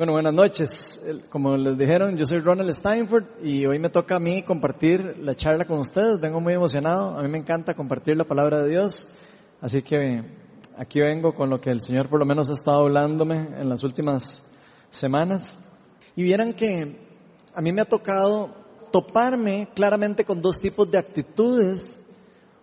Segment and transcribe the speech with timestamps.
[0.00, 0.98] Bueno, buenas noches.
[1.28, 5.34] Como les dijeron, yo soy Ronald Steinford y hoy me toca a mí compartir la
[5.34, 6.18] charla con ustedes.
[6.22, 7.18] Vengo muy emocionado.
[7.18, 9.08] A mí me encanta compartir la palabra de Dios.
[9.60, 10.22] Así que
[10.78, 13.84] aquí vengo con lo que el Señor por lo menos ha estado hablándome en las
[13.84, 14.42] últimas
[14.88, 15.58] semanas.
[16.16, 16.96] Y vieran que
[17.54, 18.54] a mí me ha tocado
[18.90, 22.06] toparme claramente con dos tipos de actitudes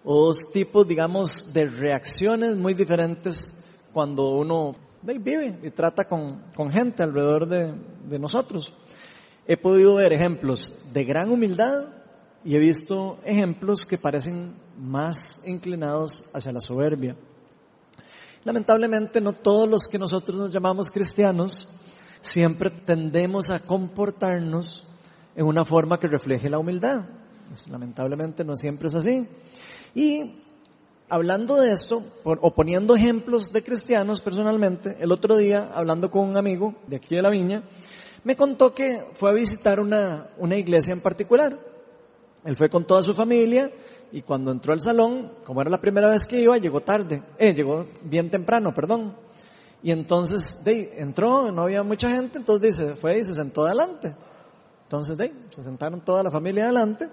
[0.04, 3.64] o dos tipos, digamos, de reacciones muy diferentes
[3.94, 7.73] cuando uno vive y trata con, con gente alrededor de,
[8.07, 8.73] de nosotros.
[9.45, 11.85] He podido ver ejemplos de gran humildad
[12.44, 17.16] y he visto ejemplos que parecen más inclinados hacia la soberbia.
[18.44, 21.67] Lamentablemente no todos los que nosotros nos llamamos cristianos
[22.22, 24.86] siempre tendemos a comportarnos
[25.36, 27.05] en una forma que refleje la humildad.
[27.70, 29.27] Lamentablemente no siempre es así.
[29.95, 30.44] Y
[31.09, 36.38] hablando de esto, o poniendo ejemplos de cristianos personalmente, el otro día, hablando con un
[36.38, 37.63] amigo de aquí de la viña,
[38.23, 41.58] me contó que fue a visitar una, una iglesia en particular.
[42.44, 43.72] Él fue con toda su familia
[44.11, 47.53] y cuando entró al salón, como era la primera vez que iba, llegó tarde, eh,
[47.53, 49.16] llegó bien temprano, perdón.
[49.83, 54.16] Y entonces, de, entró, no había mucha gente, entonces dice, fue y se sentó adelante.
[54.83, 57.09] Entonces, de, se sentaron toda la familia adelante.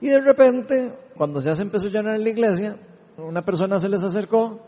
[0.00, 2.76] Y de repente, cuando ya se empezó a llenar la iglesia,
[3.18, 4.60] una persona se les acercó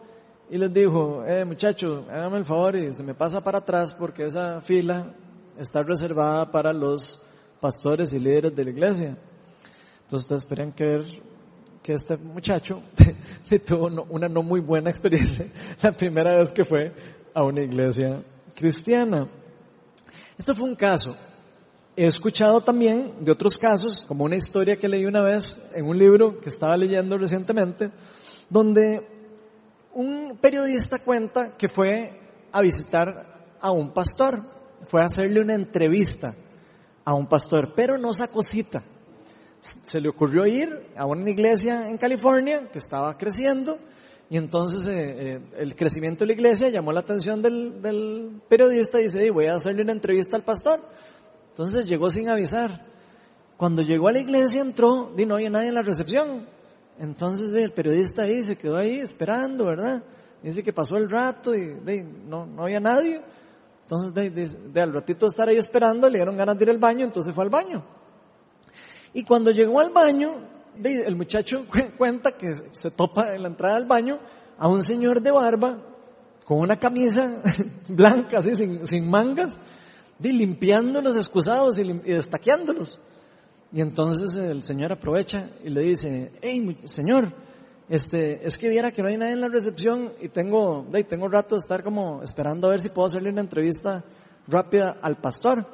[0.48, 4.24] y les dijo, eh muchachos, háganme el favor y se me pasa para atrás porque
[4.24, 5.12] esa fila
[5.58, 7.20] está reservada para los
[7.60, 9.18] pastores y líderes de la iglesia.
[10.02, 11.04] Entonces ustedes esperan que ver
[11.82, 12.82] que este muchacho
[13.66, 15.46] tuvo una no muy buena experiencia
[15.82, 16.92] la primera vez que fue
[17.34, 18.22] a una iglesia
[18.54, 19.26] cristiana.
[20.38, 21.16] Esto fue un caso.
[21.96, 25.98] He escuchado también de otros casos, como una historia que leí una vez en un
[25.98, 27.90] libro que estaba leyendo recientemente,
[28.48, 29.06] donde
[29.94, 32.20] un periodista cuenta que fue
[32.52, 34.40] a visitar a un pastor,
[34.86, 36.34] fue a hacerle una entrevista
[37.04, 38.82] a un pastor, pero no sacó cita.
[39.60, 43.78] Se le ocurrió ir a una iglesia en California que estaba creciendo
[44.28, 49.04] y entonces eh, eh, el crecimiento de la iglesia llamó la atención del, periodista y
[49.04, 50.80] dice, voy a hacerle una entrevista al pastor.
[51.50, 52.80] Entonces llegó sin avisar.
[53.56, 56.46] Cuando llegó a la iglesia entró y no había nadie en la recepción.
[56.98, 60.02] Entonces el periodista ahí se quedó ahí esperando, ¿verdad?
[60.42, 61.76] Dice que pasó el rato y
[62.26, 63.20] no, no había nadie.
[63.82, 64.14] Entonces
[64.72, 67.32] de, al ratito de estar ahí esperando le dieron ganas de ir al baño, entonces
[67.34, 67.84] fue al baño.
[69.12, 70.32] Y cuando llegó al baño,
[70.82, 74.18] el muchacho cuenta que se topa en la entrada del baño
[74.58, 75.78] a un señor de barba
[76.44, 77.42] con una camisa
[77.88, 78.54] blanca, así,
[78.86, 79.58] sin, mangas,
[80.18, 83.00] de limpiando los excusados y, y destaqueándolos.
[83.72, 87.32] Y entonces el Señor aprovecha y le dice, hey, Señor,
[87.88, 91.28] este, es que viera que no hay nadie en la recepción y tengo, de, tengo
[91.28, 94.04] rato de estar como esperando a ver si puedo hacerle una entrevista
[94.48, 95.66] rápida al pastor.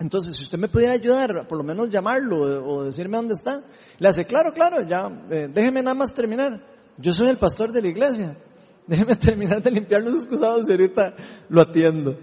[0.00, 3.62] Entonces, si usted me pudiera ayudar, por lo menos llamarlo o decirme dónde está,
[3.98, 6.64] le hace, claro, claro, ya, eh, déjeme nada más terminar.
[6.96, 8.36] Yo soy el pastor de la iglesia.
[8.86, 11.14] Déjeme terminar de limpiar los excusados y ahorita
[11.50, 12.16] lo atiendo.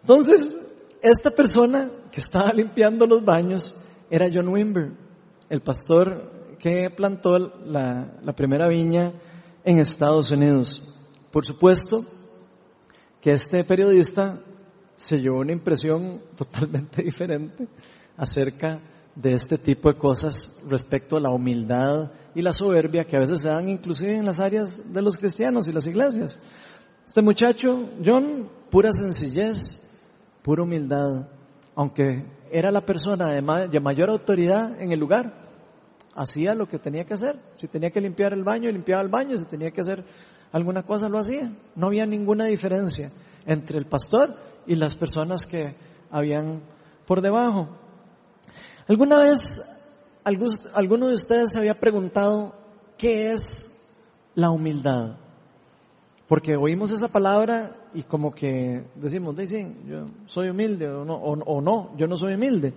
[0.00, 0.56] Entonces,
[1.02, 3.74] esta persona que estaba limpiando los baños,
[4.10, 4.92] era John Wimber,
[5.48, 9.12] el pastor que plantó la, primera viña
[9.64, 10.82] en Estados Unidos.
[11.30, 12.04] Por supuesto
[13.20, 14.40] que este periodista
[14.96, 17.68] se llevó una impresión totalmente diferente
[18.16, 18.80] acerca
[19.14, 23.40] de este tipo de cosas respecto a la humildad y la soberbia que a veces
[23.40, 26.38] se dan inclusive en las áreas de los cristianos y las iglesias.
[27.04, 29.98] Este muchacho, John, pura sencillez,
[30.42, 31.26] pura humildad,
[31.74, 35.32] aunque era la persona de, mayor autoridad en el lugar,
[36.14, 37.36] hacía lo que tenía que hacer.
[37.58, 40.04] Si tenía que limpiar el baño, limpiaba el baño, si tenía que hacer
[40.52, 41.52] alguna cosa, lo hacía.
[41.76, 43.10] No había ninguna diferencia
[43.46, 44.34] entre el pastor
[44.66, 45.74] y las personas que
[46.10, 46.62] habían
[47.06, 47.68] por debajo.
[48.86, 49.62] ¿Alguna vez
[50.74, 52.54] alguno de ustedes se había preguntado
[52.96, 53.70] qué es
[54.34, 55.16] la humildad?
[56.28, 61.60] Porque oímos esa palabra y como que decimos, dicen, yo soy humilde o no, o,
[61.62, 62.74] no, yo no soy humilde.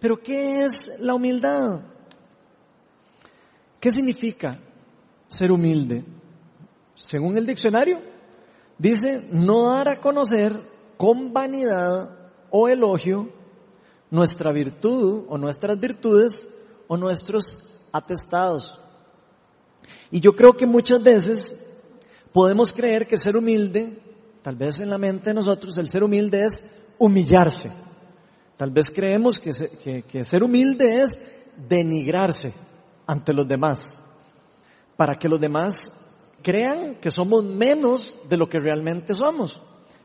[0.00, 1.82] Pero ¿qué es la humildad?
[3.78, 4.58] ¿Qué significa
[5.28, 6.04] ser humilde?
[6.94, 8.00] Según el diccionario,
[8.76, 10.52] dice no dar a conocer
[10.96, 12.10] con vanidad
[12.50, 13.30] o elogio
[14.10, 16.52] nuestra virtud o nuestras virtudes
[16.88, 17.62] o nuestros
[17.92, 18.80] atestados.
[20.10, 21.69] Y yo creo que muchas veces
[22.32, 23.98] podemos creer que ser humilde,
[24.42, 27.70] tal vez en la mente de nosotros, el ser humilde es humillarse.
[28.56, 32.52] Tal vez creemos que, que, ser humilde es denigrarse
[33.06, 33.98] ante los demás,
[34.96, 35.90] para que los demás
[36.42, 39.60] crean que somos menos de lo que realmente somos.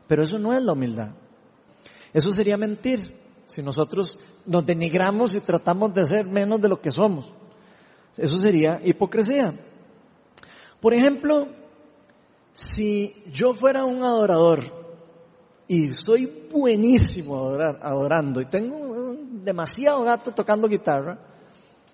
[0.06, 1.10] Pero eso no es la humildad.
[2.12, 3.14] Eso sería mentir
[3.44, 7.32] si nosotros nos denigramos y tratamos de ser menos de lo que somos.
[8.16, 9.54] Eso sería hipocresía.
[10.80, 11.48] Por ejemplo,
[12.56, 14.62] si yo fuera un adorador
[15.68, 17.50] y soy buenísimo
[17.82, 19.14] adorando y tengo
[19.44, 21.18] demasiado gato tocando guitarra,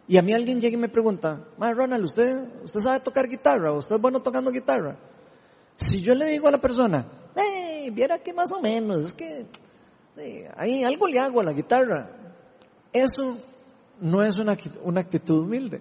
[0.07, 3.73] y a mí alguien llega y me pregunta, Ma Ronald, ¿usted, ¿usted sabe tocar guitarra?
[3.73, 4.97] ¿Usted es bueno tocando guitarra?
[5.75, 9.47] Si yo le digo a la persona, hey, viera que más o menos, es que
[10.57, 12.09] ahí algo le hago a la guitarra.
[12.93, 13.37] Eso
[14.01, 15.81] no es una, una actitud humilde.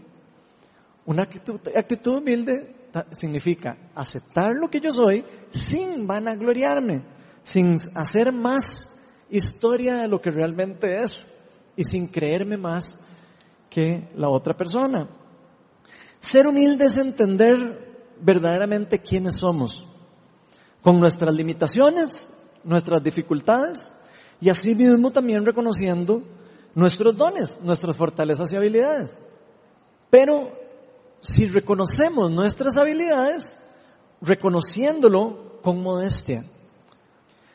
[1.06, 2.81] Una actitud, actitud humilde
[3.12, 7.04] significa aceptar lo que yo soy sin vanagloriarme,
[7.44, 11.28] sin hacer más historia de lo que realmente es
[11.76, 13.00] y sin creerme más
[13.70, 15.10] que la otra persona.
[16.20, 19.88] Ser humilde es entender verdaderamente quiénes somos,
[20.82, 22.32] con nuestras limitaciones,
[22.64, 23.94] nuestras dificultades
[24.40, 26.24] y así mismo también reconociendo
[26.76, 29.20] nuestros dones, nuestras fortalezas y habilidades.
[30.10, 30.52] Pero
[31.21, 33.57] si reconocemos nuestras habilidades,
[34.21, 36.44] reconociéndolo con modestia,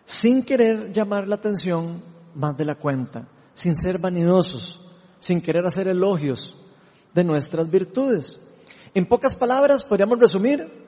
[0.04, 2.02] sin querer llamar la atención
[2.34, 4.80] más de la cuenta, sin ser vanidosos,
[5.18, 6.56] sin querer hacer elogios
[7.12, 8.40] de nuestras virtudes.
[8.94, 10.86] En pocas palabras podríamos resumir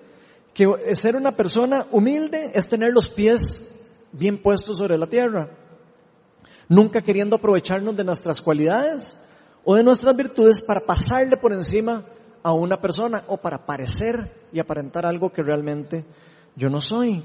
[0.54, 3.68] que ser una persona humilde es tener los pies
[4.12, 5.50] bien puestos sobre la tierra,
[6.68, 9.16] nunca queriendo aprovecharnos de nuestras cualidades
[9.64, 12.04] o de nuestras virtudes para pasarle por encima
[12.42, 16.04] a una persona o para parecer y aparentar algo que realmente
[16.56, 17.24] yo no soy.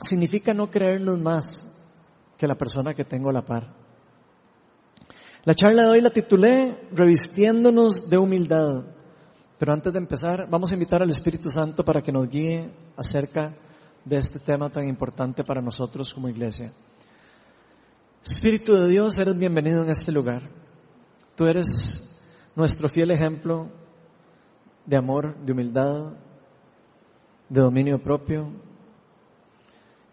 [0.00, 1.72] Significa no creernos más
[2.36, 3.74] que la persona que tengo a la par.
[5.44, 8.84] La charla de hoy la titulé Revistiéndonos de humildad.
[9.58, 13.52] Pero antes de empezar, vamos a invitar al Espíritu Santo para que nos guíe acerca
[14.04, 16.72] de este tema tan importante para nosotros como iglesia.
[18.22, 20.42] Espíritu de Dios, eres bienvenido en este lugar.
[21.36, 22.05] Tú eres
[22.56, 23.68] nuestro fiel ejemplo
[24.86, 26.14] de amor, de humildad,
[27.50, 28.50] de dominio propio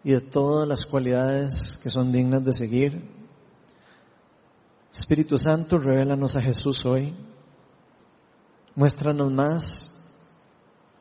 [0.04, 3.10] y de todas las cualidades que son dignas de seguir.
[4.92, 7.16] Espíritu Santo, revélanos a Jesús hoy.
[8.74, 9.90] Muéstranos más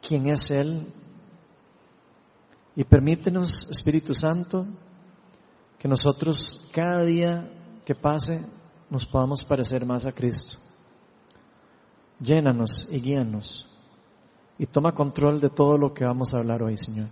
[0.01, 0.87] quién es Él.
[2.75, 4.65] Y permítenos, Espíritu Santo,
[5.77, 7.51] que nosotros cada día
[7.85, 8.39] que pase
[8.89, 10.57] nos podamos parecer más a Cristo.
[12.23, 13.67] Llénanos y guíanos
[14.57, 17.07] y toma control de todo lo que vamos a hablar hoy, Señor.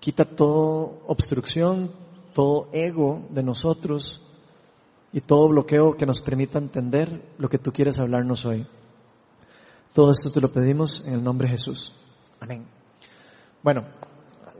[0.00, 1.90] Quita toda obstrucción,
[2.34, 4.20] todo ego de nosotros
[5.12, 8.66] y todo bloqueo que nos permita entender lo que tú quieres hablarnos hoy.
[9.94, 11.94] Todo esto te lo pedimos en el nombre de Jesús.
[12.38, 12.66] Amén.
[13.62, 13.84] Bueno,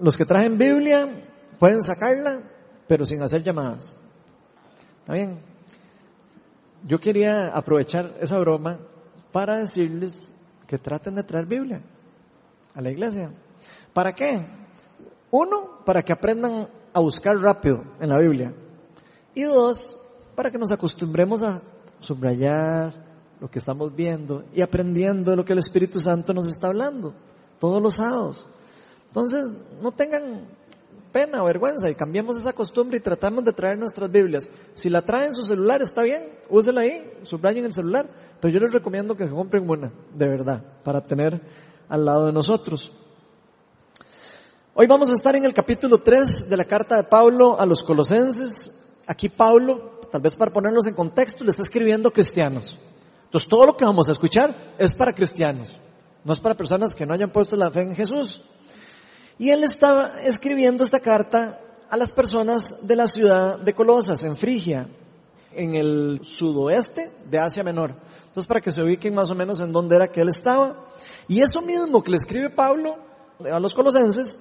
[0.00, 1.26] los que trajen Biblia
[1.58, 2.42] pueden sacarla
[2.88, 3.96] pero sin hacer llamadas.
[5.00, 5.14] ¿Está?
[6.84, 8.80] Yo quería aprovechar esa broma
[9.32, 10.34] para decirles
[10.66, 11.82] que traten de traer Biblia
[12.74, 13.32] a la iglesia.
[13.92, 14.46] ¿Para qué?
[15.30, 18.54] Uno, para que aprendan a buscar rápido en la Biblia.
[19.34, 19.98] Y dos,
[20.34, 21.60] para que nos acostumbremos a
[22.00, 22.94] subrayar
[23.40, 27.14] lo que estamos viendo y aprendiendo lo que el Espíritu Santo nos está hablando
[27.58, 28.48] todos los sábados.
[29.08, 30.46] Entonces, no tengan
[31.12, 34.48] pena o vergüenza y cambiemos esa costumbre y tratamos de traer nuestras Biblias.
[34.74, 38.08] Si la traen su celular está bien, úsela ahí, subrayen el celular,
[38.40, 41.40] pero yo les recomiendo que compren una, de verdad, para tener
[41.88, 42.92] al lado de nosotros.
[44.74, 47.82] Hoy vamos a estar en el capítulo 3 de la carta de Pablo a los
[47.82, 48.94] colosenses.
[49.06, 52.78] Aquí Pablo, tal vez para ponernos en contexto, le está escribiendo cristianos.
[53.24, 55.76] Entonces todo lo que vamos a escuchar es para cristianos,
[56.24, 58.42] no es para personas que no hayan puesto la fe en Jesús.
[59.40, 64.36] Y él estaba escribiendo esta carta a las personas de la ciudad de Colosas, en
[64.36, 64.86] Frigia,
[65.54, 67.94] en el sudoeste de Asia Menor.
[68.26, 70.88] Entonces, para que se ubiquen más o menos en dónde era que él estaba.
[71.26, 72.98] Y eso mismo que le escribe Pablo
[73.50, 74.40] a los colosenses,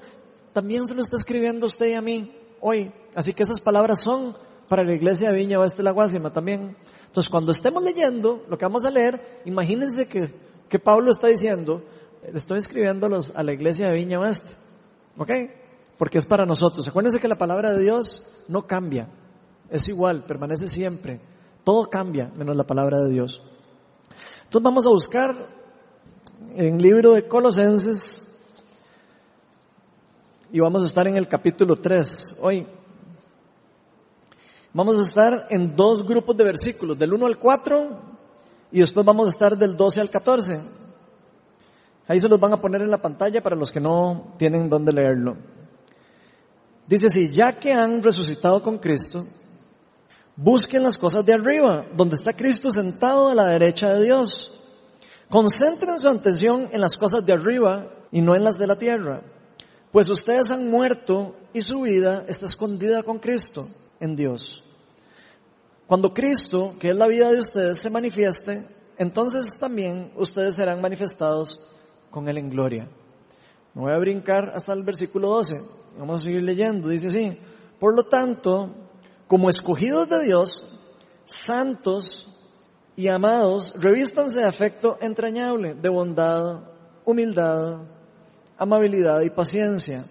[0.51, 2.91] también se lo está escribiendo usted y a mí hoy.
[3.15, 4.35] Así que esas palabras son
[4.67, 6.75] para la iglesia de Viña Oeste de la Guásima también.
[7.07, 10.29] Entonces, cuando estemos leyendo lo que vamos a leer, imagínense que,
[10.67, 11.85] que Pablo está diciendo,
[12.29, 14.58] le estoy escribiendo a la iglesia de Viña Oeste.
[15.19, 15.29] ¿Ok?
[15.97, 16.87] Porque es para nosotros.
[16.87, 19.09] Acuérdense que la palabra de Dios no cambia.
[19.69, 21.19] Es igual, permanece siempre.
[21.65, 23.43] Todo cambia menos la palabra de Dios.
[24.45, 25.35] Entonces vamos a buscar
[26.55, 28.27] en el libro de Colosenses
[30.53, 32.65] y vamos a estar en el capítulo 3 hoy.
[34.71, 38.01] Vamos a estar en dos grupos de versículos, del 1 al 4
[38.71, 40.78] y después vamos a estar del 12 al 14.
[42.09, 44.91] Ahí se los van a poner en la pantalla para los que no tienen dónde
[44.91, 45.37] leerlo.
[46.87, 49.23] Dice así, ya que han resucitado con Cristo,
[50.35, 54.59] busquen las cosas de arriba, donde está Cristo sentado a la derecha de Dios.
[55.29, 59.21] Concentren su atención en las cosas de arriba y no en las de la tierra,
[59.91, 64.63] pues ustedes han muerto y su vida está escondida con Cristo en Dios.
[65.85, 68.65] Cuando Cristo, que es la vida de ustedes, se manifieste,
[68.97, 71.69] entonces también ustedes serán manifestados
[72.09, 72.89] con Él en gloria.
[73.73, 75.61] Me voy a brincar hasta el versículo 12.
[75.97, 76.89] Vamos a seguir leyendo.
[76.89, 77.37] Dice así.
[77.79, 78.73] Por lo tanto,
[79.27, 80.79] como escogidos de Dios,
[81.25, 82.35] santos
[82.95, 86.63] y amados, revístanse de afecto entrañable, de bondad,
[87.05, 87.83] humildad,
[88.57, 90.05] amabilidad y paciencia.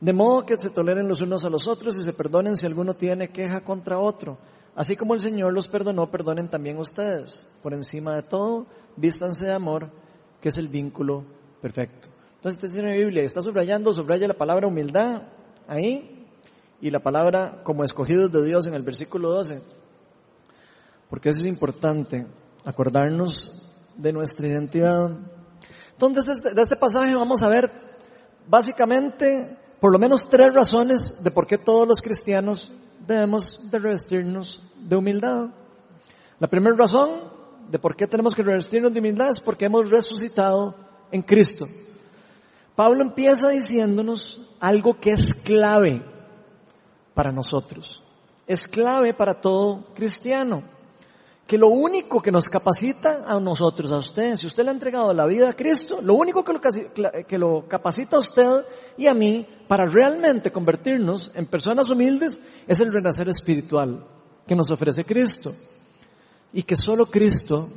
[0.00, 2.94] De modo que se toleren los unos a los otros y se perdonen si alguno
[2.94, 4.36] tiene queja contra otro.
[4.74, 7.46] Así como el Señor los perdonó, perdonen también ustedes.
[7.62, 9.90] Por encima de todo, vístanse de amor,
[10.42, 11.24] que es el vínculo
[11.62, 12.08] perfecto.
[12.34, 15.22] Entonces, usted tiene Biblia, está subrayando, subraya la palabra humildad
[15.68, 16.26] ahí
[16.80, 19.62] y la palabra como escogidos de Dios en el versículo 12.
[21.08, 22.26] Porque eso es importante,
[22.64, 23.62] acordarnos
[23.96, 25.16] de nuestra identidad.
[25.92, 27.70] Entonces, de este pasaje vamos a ver
[28.48, 32.72] básicamente por lo menos tres razones de por qué todos los cristianos
[33.06, 35.50] debemos de revestirnos de humildad.
[36.40, 37.31] La primera razón
[37.72, 40.74] de por qué tenemos que revestirnos de humildad es porque hemos resucitado
[41.10, 41.66] en Cristo.
[42.76, 46.02] Pablo empieza diciéndonos algo que es clave
[47.14, 48.02] para nosotros.
[48.46, 50.62] Es clave para todo cristiano.
[51.46, 55.14] Que lo único que nos capacita a nosotros, a usted, si usted le ha entregado
[55.14, 56.60] la vida a Cristo, lo único que lo,
[57.26, 58.66] que lo capacita a usted
[58.98, 64.06] y a mí para realmente convertirnos en personas humildes es el renacer espiritual
[64.46, 65.54] que nos ofrece Cristo.
[66.52, 67.68] Y que solo Cristo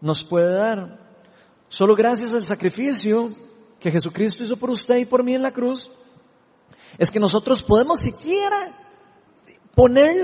[0.00, 0.98] nos puede dar.
[1.68, 3.30] Solo gracias al sacrificio
[3.80, 5.90] que Jesucristo hizo por usted y por mí en la cruz,
[6.96, 8.74] es que nosotros podemos siquiera
[9.74, 10.16] poner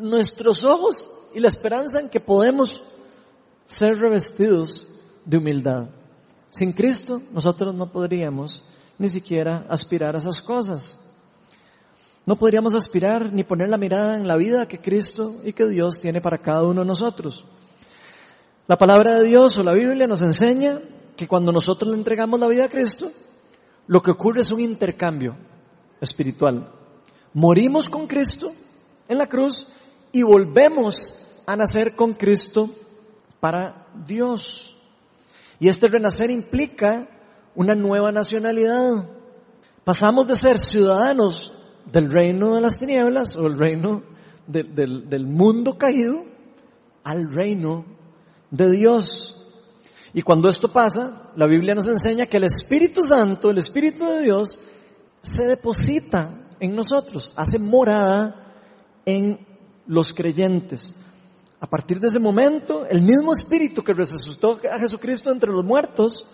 [0.00, 2.82] nuestros ojos y la esperanza en que podemos
[3.66, 4.86] ser revestidos
[5.24, 5.88] de humildad.
[6.50, 8.64] Sin Cristo nosotros no podríamos
[8.98, 10.98] ni siquiera aspirar a esas cosas.
[12.28, 16.02] No podríamos aspirar ni poner la mirada en la vida que Cristo y que Dios
[16.02, 17.42] tiene para cada uno de nosotros.
[18.66, 20.78] La palabra de Dios o la Biblia nos enseña
[21.16, 23.10] que cuando nosotros le entregamos la vida a Cristo,
[23.86, 25.38] lo que ocurre es un intercambio
[26.02, 26.70] espiritual.
[27.32, 28.52] Morimos con Cristo
[29.08, 29.66] en la cruz
[30.12, 31.14] y volvemos
[31.46, 32.68] a nacer con Cristo
[33.40, 34.76] para Dios.
[35.60, 37.08] Y este renacer implica
[37.54, 39.08] una nueva nacionalidad.
[39.82, 41.54] Pasamos de ser ciudadanos
[41.92, 44.02] del reino de las tinieblas o el reino
[44.46, 46.24] del mundo caído
[47.04, 47.84] al reino
[48.50, 49.34] de Dios.
[50.14, 54.22] Y cuando esto pasa, la Biblia nos enseña que el Espíritu Santo, el Espíritu de
[54.22, 54.58] Dios,
[55.20, 58.54] se deposita en nosotros, hace morada
[59.04, 59.46] en
[59.86, 60.94] los creyentes.
[61.60, 66.26] A partir de ese momento, el mismo Espíritu que resucitó a Jesucristo entre los muertos,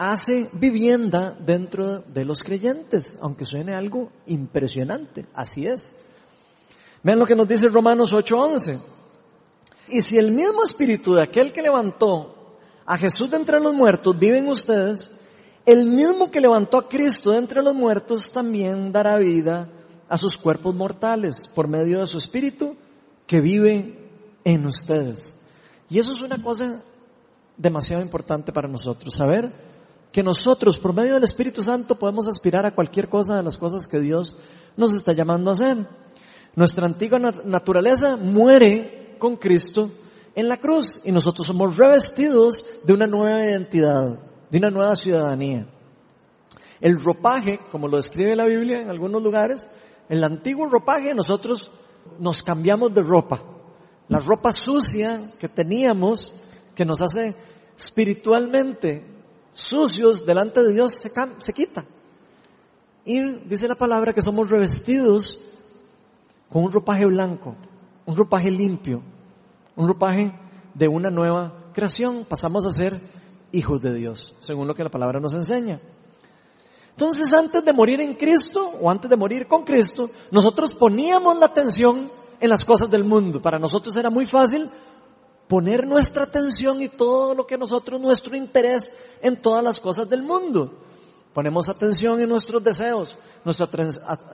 [0.00, 5.94] hace vivienda dentro de los creyentes, aunque suene algo impresionante, así es.
[7.02, 8.78] Vean lo que nos dice Romanos 8:11.
[9.88, 14.18] Y si el mismo espíritu de aquel que levantó a Jesús de entre los muertos
[14.18, 15.20] viven ustedes,
[15.66, 19.68] el mismo que levantó a Cristo de entre los muertos también dará vida
[20.08, 22.74] a sus cuerpos mortales por medio de su Espíritu
[23.26, 23.98] que vive
[24.44, 25.38] en ustedes.
[25.90, 26.82] Y eso es una cosa
[27.58, 29.68] demasiado importante para nosotros, saber
[30.12, 33.86] que nosotros por medio del Espíritu Santo podemos aspirar a cualquier cosa de las cosas
[33.86, 34.36] que Dios
[34.76, 35.86] nos está llamando a hacer.
[36.56, 39.90] Nuestra antigua naturaleza muere con Cristo
[40.34, 44.18] en la cruz y nosotros somos revestidos de una nueva identidad,
[44.50, 45.68] de una nueva ciudadanía.
[46.80, 49.68] El ropaje, como lo describe la Biblia en algunos lugares,
[50.08, 51.70] el antiguo ropaje nosotros
[52.18, 53.42] nos cambiamos de ropa.
[54.08, 56.34] La ropa sucia que teníamos,
[56.74, 57.36] que nos hace
[57.76, 59.04] espiritualmente
[59.60, 61.84] sucios delante de Dios, se, se quita.
[63.04, 65.38] Y dice la palabra que somos revestidos
[66.50, 67.56] con un ropaje blanco,
[68.06, 69.02] un ropaje limpio,
[69.76, 70.32] un ropaje
[70.74, 72.26] de una nueva creación.
[72.28, 73.00] Pasamos a ser
[73.52, 75.80] hijos de Dios, según lo que la palabra nos enseña.
[76.90, 81.46] Entonces, antes de morir en Cristo o antes de morir con Cristo, nosotros poníamos la
[81.46, 83.40] atención en las cosas del mundo.
[83.40, 84.68] Para nosotros era muy fácil
[85.50, 90.22] poner nuestra atención y todo lo que nosotros, nuestro interés en todas las cosas del
[90.22, 90.72] mundo.
[91.34, 93.68] Ponemos atención en nuestros deseos, nuestra,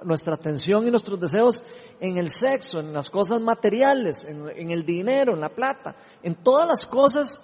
[0.04, 1.62] nuestra atención y nuestros deseos
[2.00, 6.68] en el sexo, en las cosas materiales, en, el dinero, en la plata, en todas
[6.68, 7.40] las cosas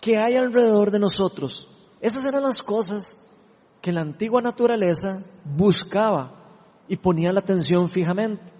[0.00, 1.68] que hay alrededor de nosotros.
[2.00, 3.20] Esas eran las cosas
[3.80, 6.40] que la antigua naturaleza buscaba
[6.88, 8.52] y ponía la atención fijamente.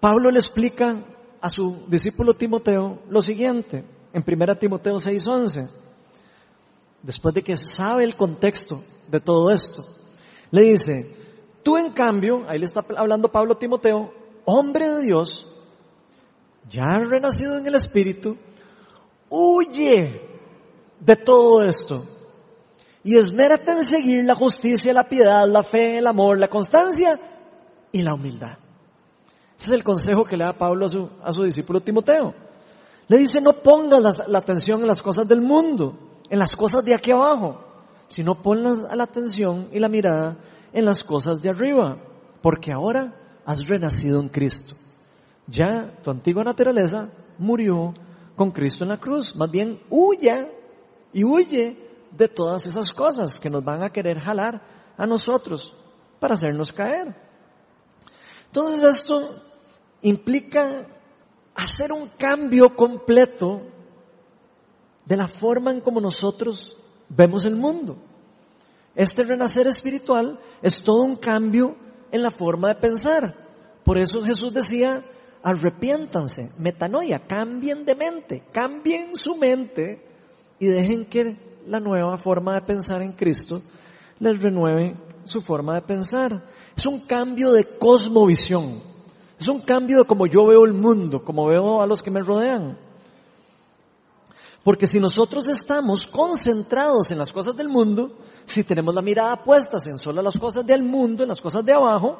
[0.00, 1.02] Pablo le explica
[1.46, 5.68] a su discípulo Timoteo lo siguiente, en 1 Timoteo 6:11,
[7.02, 9.86] después de que sabe el contexto de todo esto,
[10.50, 11.06] le dice,
[11.62, 14.12] tú en cambio, ahí le está hablando Pablo Timoteo,
[14.44, 15.46] hombre de Dios,
[16.68, 18.36] ya renacido en el Espíritu,
[19.28, 20.20] huye
[20.98, 22.04] de todo esto
[23.04, 27.20] y esmérate en seguir la justicia, la piedad, la fe, el amor, la constancia
[27.92, 28.65] y la humildad.
[29.58, 32.34] Ese es el consejo que le da Pablo a su, discípulo Timoteo.
[33.08, 35.96] Le dice, no pongas la, atención en las cosas del mundo,
[36.28, 37.64] en las cosas de aquí abajo,
[38.08, 40.36] sino pon la, la atención y la mirada
[40.72, 41.96] en las cosas de arriba,
[42.42, 43.14] porque ahora
[43.46, 44.74] has renacido en Cristo.
[45.46, 47.94] Ya tu antigua naturaleza murió
[48.36, 49.34] con Cristo en la cruz.
[49.36, 50.50] Más bien, huya
[51.12, 51.78] y huye
[52.10, 54.60] de todas esas cosas que nos van a querer jalar
[54.96, 55.74] a nosotros
[56.20, 57.14] para hacernos caer.
[58.46, 59.45] Entonces esto
[60.08, 60.86] implica
[61.54, 63.62] hacer un cambio completo
[65.04, 66.76] de la forma en como nosotros
[67.08, 67.96] vemos el mundo.
[68.94, 71.76] Este renacer espiritual es todo un cambio
[72.12, 73.34] en la forma de pensar.
[73.84, 75.02] Por eso Jesús decía,
[75.42, 80.06] arrepiéntanse, metanoia, cambien de mente, cambien su mente
[80.60, 81.36] y dejen que
[81.66, 83.60] la nueva forma de pensar en Cristo
[84.20, 86.44] les renueve su forma de pensar.
[86.76, 88.85] Es un cambio de cosmovisión.
[89.38, 92.22] Es un cambio de cómo yo veo el mundo, como veo a los que me
[92.22, 92.78] rodean.
[94.64, 99.76] Porque si nosotros estamos concentrados en las cosas del mundo, si tenemos la mirada puesta
[99.86, 102.18] en solo las cosas del mundo, en las cosas de abajo,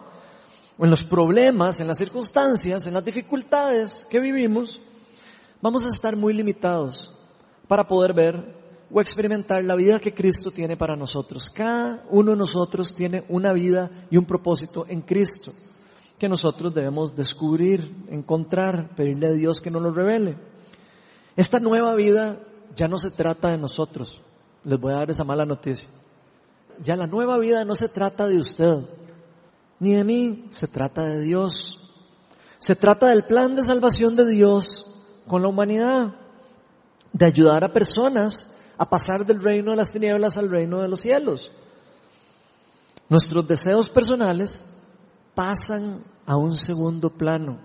[0.79, 4.81] o en los problemas, en las circunstancias, en las dificultades que vivimos,
[5.63, 7.13] vamos a estar muy limitados
[7.67, 8.55] para poder ver
[8.93, 11.51] o experimentar la vida que Cristo tiene para nosotros.
[11.51, 15.53] Cada uno de nosotros tiene una vida y un propósito en Cristo
[16.19, 20.37] que nosotros debemos descubrir, encontrar, pedirle a Dios que nos lo revele.
[21.37, 22.39] Esta nueva vida
[22.75, 24.23] ya no se trata de nosotros.
[24.65, 25.89] Les voy a dar esa mala noticia.
[26.83, 28.81] Ya la nueva vida no se trata de usted,
[29.79, 31.81] ni de mí, se trata de Dios.
[32.59, 34.87] Se trata del plan de salvación de Dios
[35.27, 36.15] con la humanidad,
[37.13, 41.01] de ayudar a personas a pasar del reino de las tinieblas al reino de los
[41.01, 41.53] cielos.
[43.09, 44.65] Nuestros deseos personales
[45.35, 47.59] pasan a un segundo plano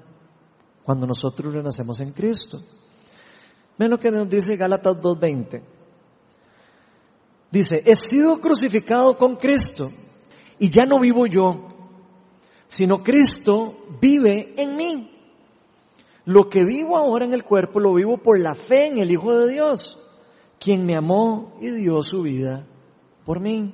[0.84, 2.62] cuando nosotros renacemos en Cristo.
[3.78, 5.62] Ven lo que nos dice Gálatas 2.20.
[7.52, 9.92] Dice, he sido crucificado con Cristo
[10.58, 11.68] y ya no vivo yo,
[12.68, 15.12] sino Cristo vive en mí.
[16.26, 19.36] Lo que vivo ahora en el cuerpo lo vivo por la fe en el Hijo
[19.36, 19.98] de Dios,
[20.60, 22.66] quien me amó y dio su vida
[23.26, 23.74] por mí.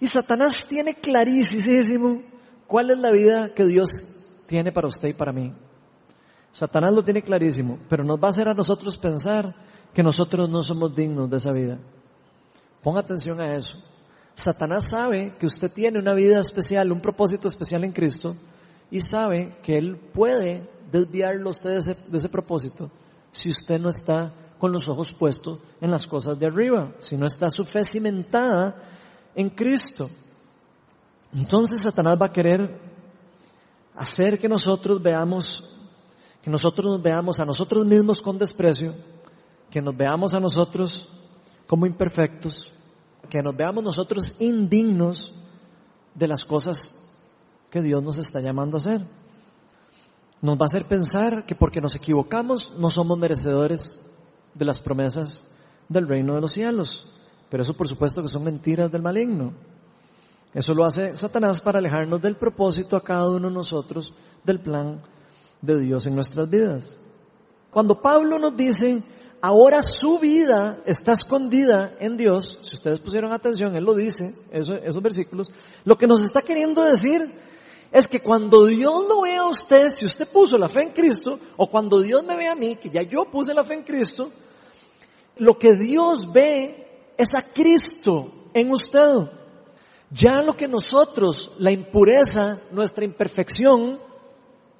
[0.00, 2.22] Y Satanás tiene clarísimo
[2.72, 4.02] ¿Cuál es la vida que Dios
[4.46, 5.52] tiene para usted y para mí?
[6.50, 9.54] Satanás lo tiene clarísimo, pero nos va a hacer a nosotros pensar
[9.92, 11.78] que nosotros no somos dignos de esa vida.
[12.82, 13.76] Ponga atención a eso.
[14.34, 18.36] Satanás sabe que usted tiene una vida especial, un propósito especial en Cristo,
[18.90, 22.90] y sabe que Él puede desviarlo a usted de ese, de ese propósito
[23.32, 27.26] si usted no está con los ojos puestos en las cosas de arriba, si no
[27.26, 28.76] está su fe cimentada
[29.34, 30.08] en Cristo.
[31.34, 32.78] Entonces Satanás va a querer
[33.94, 35.64] hacer que nosotros veamos,
[36.42, 38.94] que nosotros nos veamos a nosotros mismos con desprecio,
[39.70, 41.08] que nos veamos a nosotros
[41.66, 42.70] como imperfectos,
[43.30, 45.32] que nos veamos nosotros indignos
[46.14, 46.98] de las cosas
[47.70, 49.00] que Dios nos está llamando a hacer.
[50.42, 54.02] Nos va a hacer pensar que porque nos equivocamos no somos merecedores
[54.54, 55.46] de las promesas
[55.88, 57.06] del reino de los cielos.
[57.48, 59.54] Pero eso por supuesto que son mentiras del maligno.
[60.54, 64.12] Eso lo hace Satanás para alejarnos del propósito a cada uno de nosotros
[64.44, 65.02] del plan
[65.60, 66.96] de Dios en nuestras vidas.
[67.70, 69.02] Cuando Pablo nos dice,
[69.40, 75.02] ahora su vida está escondida en Dios, si ustedes pusieron atención, él lo dice, esos
[75.02, 75.50] versículos,
[75.84, 77.22] lo que nos está queriendo decir
[77.90, 81.38] es que cuando Dios lo vea a usted, si usted puso la fe en Cristo,
[81.56, 84.30] o cuando Dios me ve a mí, que ya yo puse la fe en Cristo,
[85.36, 89.28] lo que Dios ve es a Cristo en usted.
[90.12, 93.98] Ya lo que nosotros, la impureza, nuestra imperfección,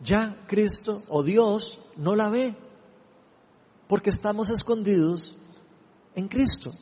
[0.01, 2.55] ya Cristo o Dios no la ve,
[3.89, 5.37] porque estamos escondidos
[6.15, 6.73] en Cristo.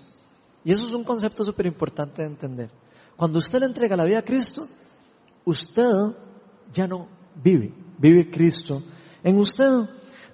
[0.64, 2.70] Y eso es un concepto súper importante de entender.
[3.16, 4.66] Cuando usted le entrega la vida a Cristo,
[5.44, 5.90] usted
[6.72, 8.82] ya no vive, vive Cristo
[9.22, 9.70] en usted.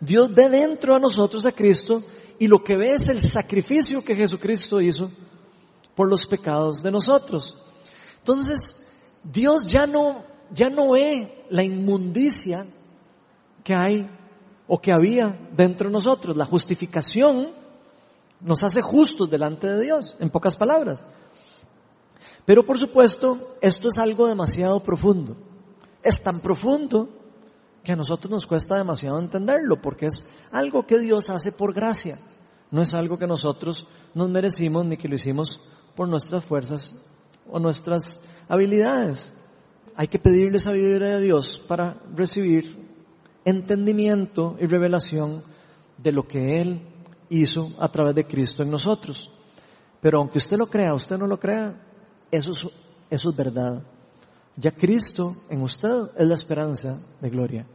[0.00, 2.02] Dios ve dentro de nosotros a Cristo
[2.38, 5.10] y lo que ve es el sacrificio que Jesucristo hizo
[5.94, 7.62] por los pecados de nosotros.
[8.26, 8.84] Entonces,
[9.22, 12.66] Dios ya no, ya no ve la inmundicia
[13.62, 14.10] que hay
[14.66, 16.36] o que había dentro de nosotros.
[16.36, 17.50] La justificación
[18.40, 21.06] nos hace justos delante de Dios, en pocas palabras.
[22.44, 25.36] Pero por supuesto, esto es algo demasiado profundo.
[26.02, 27.08] Es tan profundo
[27.84, 32.18] que a nosotros nos cuesta demasiado entenderlo, porque es algo que Dios hace por gracia.
[32.72, 35.60] No es algo que nosotros nos merecimos ni que lo hicimos
[35.94, 36.96] por nuestras fuerzas
[37.50, 39.32] o nuestras habilidades.
[39.96, 42.76] Hay que pedirle sabiduría a Dios para recibir
[43.44, 45.42] entendimiento y revelación
[45.96, 46.82] de lo que Él
[47.30, 49.32] hizo a través de Cristo en nosotros.
[50.00, 51.74] Pero aunque usted lo crea, usted no lo crea,
[52.30, 52.66] eso es,
[53.10, 53.82] eso es verdad.
[54.56, 57.66] Ya Cristo en usted es la esperanza de gloria.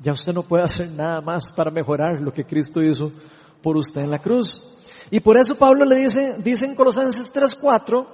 [0.00, 3.10] Ya usted no puede hacer nada más para mejorar lo que Cristo hizo
[3.62, 4.62] por usted en la cruz.
[5.10, 8.06] Y por eso Pablo le dice, dice en Colosenses 3:4,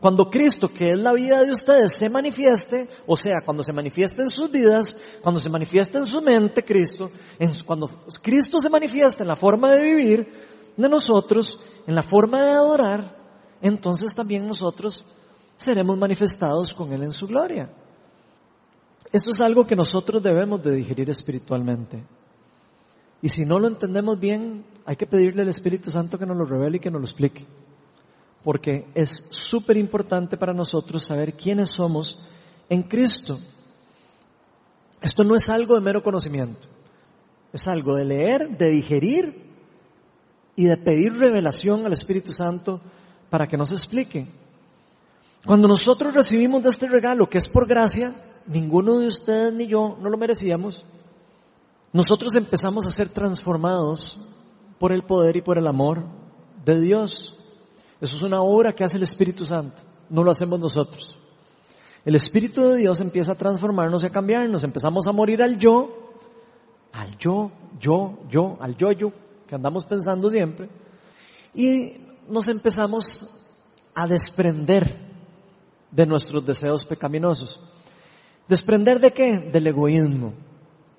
[0.00, 4.22] cuando Cristo, que es la vida de ustedes, se manifieste, o sea, cuando se manifieste
[4.22, 7.10] en sus vidas, cuando se manifieste en su mente Cristo,
[7.66, 7.88] cuando
[8.22, 10.32] Cristo se manifieste en la forma de vivir
[10.74, 13.16] de nosotros, en la forma de adorar,
[13.60, 15.04] entonces también nosotros
[15.56, 17.70] seremos manifestados con Él en su gloria.
[19.12, 22.02] Eso es algo que nosotros debemos de digerir espiritualmente.
[23.20, 26.46] Y si no lo entendemos bien, hay que pedirle al Espíritu Santo que nos lo
[26.46, 27.46] revele y que nos lo explique.
[28.42, 32.18] Porque es súper importante para nosotros saber quiénes somos
[32.68, 33.38] en Cristo.
[35.00, 36.68] Esto no es algo de mero conocimiento.
[37.52, 39.50] Es algo de leer, de digerir
[40.56, 42.80] y de pedir revelación al Espíritu Santo
[43.28, 44.26] para que nos explique.
[45.44, 48.14] Cuando nosotros recibimos de este regalo, que es por gracia,
[48.46, 50.84] ninguno de ustedes ni yo no lo merecíamos,
[51.92, 54.18] nosotros empezamos a ser transformados
[54.78, 56.04] por el poder y por el amor
[56.64, 57.39] de Dios.
[58.00, 61.18] Eso es una obra que hace el Espíritu Santo, no lo hacemos nosotros.
[62.04, 66.12] El Espíritu de Dios empieza a transformarnos y a cambiarnos, empezamos a morir al yo,
[66.92, 69.12] al yo, yo, yo, al yo-yo,
[69.46, 70.70] que andamos pensando siempre,
[71.54, 71.92] y
[72.28, 73.28] nos empezamos
[73.94, 74.96] a desprender
[75.90, 77.60] de nuestros deseos pecaminosos.
[78.48, 79.38] ¿Desprender de qué?
[79.52, 80.32] Del egoísmo,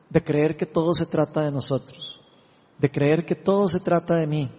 [0.09, 2.21] de creer que todo se trata de nosotros,
[2.77, 4.51] de creer que todo se trata de mí,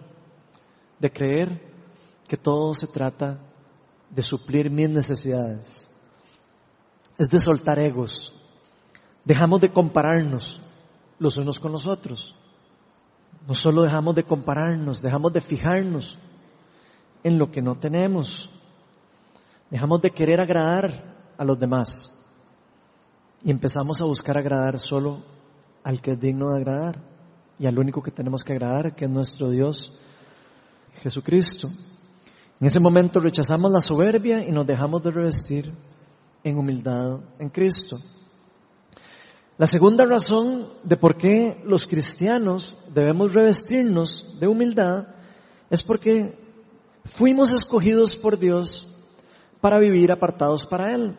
[0.99, 1.72] de creer
[2.33, 3.37] que todo se trata
[4.09, 5.87] de suplir mis necesidades.
[7.15, 8.33] Es de soltar egos.
[9.23, 10.59] Dejamos de compararnos
[11.19, 12.35] los unos con los otros.
[13.47, 16.17] No solo dejamos de compararnos, dejamos de fijarnos
[17.23, 18.49] en lo que no tenemos.
[19.69, 21.03] Dejamos de querer agradar
[21.37, 22.09] a los demás
[23.43, 25.19] y empezamos a buscar agradar solo
[25.83, 26.99] al que es digno de agradar
[27.59, 29.93] y al único que tenemos que agradar, que es nuestro Dios,
[31.03, 31.69] Jesucristo.
[32.63, 35.69] En ese momento rechazamos la soberbia y nos dejamos de revestir
[36.45, 37.99] en humildad en Cristo.
[39.57, 45.09] La segunda razón de por qué los cristianos debemos revestirnos de humildad
[45.69, 46.37] es porque
[47.03, 48.87] Fuimos escogidos por Dios
[49.59, 51.17] para vivir apartados para Él.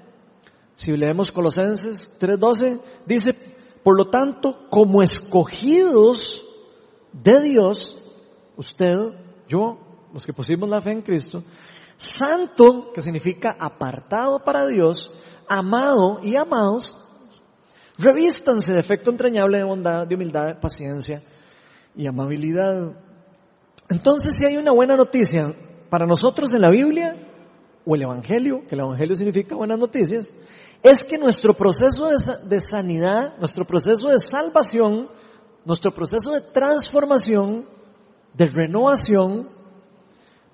[0.76, 3.36] Si leemos Colosenses 3:12, dice,
[3.82, 6.42] por lo tanto, como escogidos
[7.12, 7.98] de Dios,
[8.56, 8.96] usted,
[9.46, 9.83] yo,
[10.14, 11.44] los que pusimos la fe en Cristo,
[11.98, 15.12] santo, que significa apartado para Dios,
[15.48, 16.98] amado y amados,
[17.98, 21.20] revístanse de efecto entrañable de bondad, de humildad, de paciencia
[21.94, 22.92] y amabilidad.
[23.90, 25.52] Entonces, si hay una buena noticia
[25.90, 27.16] para nosotros en la Biblia,
[27.86, 30.32] o el Evangelio, que el Evangelio significa buenas noticias,
[30.82, 35.08] es que nuestro proceso de, sanidad, nuestro proceso de salvación,
[35.64, 37.66] nuestro proceso de transformación,
[38.34, 39.48] de renovación,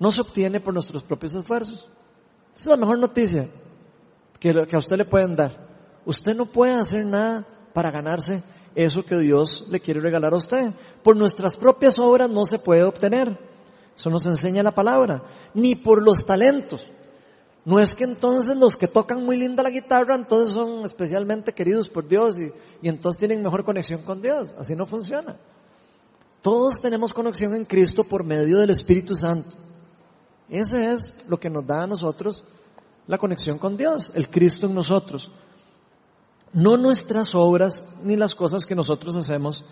[0.01, 1.87] no se obtiene por nuestros propios esfuerzos.
[2.55, 3.47] Esa es la mejor noticia
[4.39, 5.55] que, que a usted le pueden dar.
[6.05, 8.41] Usted no puede hacer nada para ganarse
[8.73, 10.73] eso que Dios le quiere regalar a usted.
[11.03, 13.37] Por nuestras propias obras no se puede obtener.
[13.95, 15.21] Eso nos enseña la palabra.
[15.53, 16.87] Ni por los talentos.
[17.63, 21.89] No es que entonces los que tocan muy linda la guitarra, entonces son especialmente queridos
[21.89, 24.55] por Dios y, y entonces tienen mejor conexión con Dios.
[24.57, 25.37] Así no funciona.
[26.41, 29.60] Todos tenemos conexión en Cristo por medio del Espíritu Santo.
[30.51, 32.43] Ese es lo que nos da a nosotros
[33.07, 35.31] la conexión con Dios, el Cristo en nosotros.
[36.51, 39.63] No nuestras obras ni las cosas que nosotros hacemos,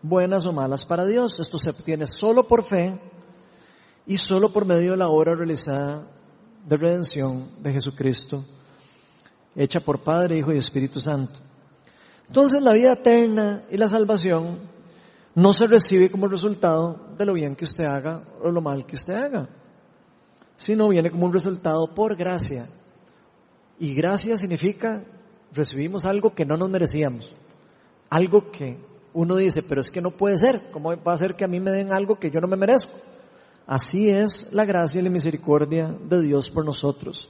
[0.00, 1.38] buenas o malas para Dios.
[1.38, 2.98] Esto se obtiene solo por fe
[4.06, 6.08] y solo por medio de la obra realizada
[6.66, 8.42] de redención de Jesucristo,
[9.54, 11.40] hecha por Padre, Hijo y Espíritu Santo.
[12.26, 14.60] Entonces la vida eterna y la salvación
[15.34, 18.96] no se recibe como resultado de lo bien que usted haga o lo mal que
[18.96, 19.48] usted haga.
[20.62, 22.68] Sino viene como un resultado por gracia.
[23.80, 25.02] Y gracia significa
[25.52, 27.34] recibimos algo que no nos merecíamos,
[28.08, 28.78] algo que
[29.12, 31.58] uno dice, pero es que no puede ser, ¿cómo va a ser que a mí
[31.58, 32.92] me den algo que yo no me merezco?
[33.66, 37.28] Así es la gracia y la misericordia de Dios por nosotros.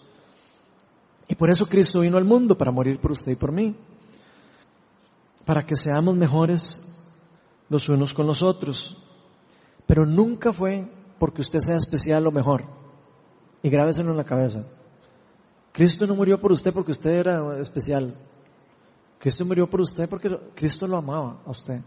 [1.26, 3.74] Y por eso Cristo vino al mundo, para morir por usted y por mí,
[5.46, 6.94] para que seamos mejores
[7.70, 8.98] los unos con los otros.
[9.86, 10.86] Pero nunca fue
[11.18, 12.81] porque usted sea especial o mejor.
[13.62, 14.64] Y grábeselo en la cabeza.
[15.72, 18.14] Cristo no murió por usted porque usted era especial.
[19.18, 21.80] Cristo murió por usted porque Cristo lo amaba a usted.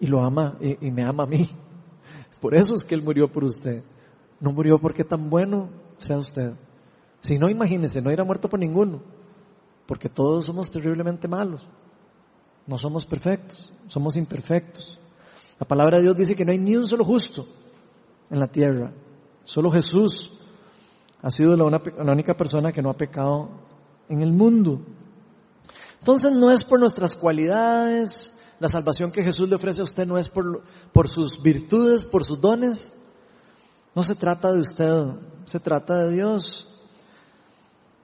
[0.00, 1.48] Y lo ama y, me ama a mí.
[2.40, 3.82] Por eso es que Él murió por usted.
[4.40, 6.52] No murió porque tan bueno sea usted.
[7.20, 9.00] Si no, imagínese, no hubiera muerto por ninguno.
[9.86, 11.66] Porque todos somos terriblemente malos.
[12.66, 14.98] No somos perfectos, somos imperfectos.
[15.58, 17.46] La palabra de Dios dice que no hay ni un solo justo
[18.28, 18.92] en la tierra.
[19.44, 20.35] Solo Jesús
[21.26, 23.48] ha sido la, única persona que no ha pecado
[24.08, 24.80] en el mundo.
[25.98, 30.18] Entonces no es por nuestras cualidades, la salvación que Jesús le ofrece a usted no
[30.18, 30.62] es por,
[30.92, 32.92] por sus virtudes, por sus dones.
[33.92, 35.02] No se trata de usted,
[35.46, 36.72] se trata de Dios.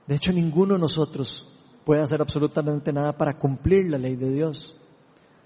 [0.09, 1.49] De hecho, ninguno de nosotros
[1.85, 4.75] puede hacer absolutamente nada para cumplir la ley de Dios.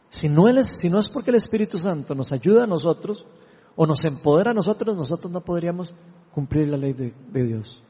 [0.08, 3.26] Si no, es, si no es porque el Espíritu Santo nos ayuda a nosotros
[3.74, 5.94] o nos empodera a nosotros, nosotros no podríamos
[6.36, 7.82] cumplir la ley de, Dios.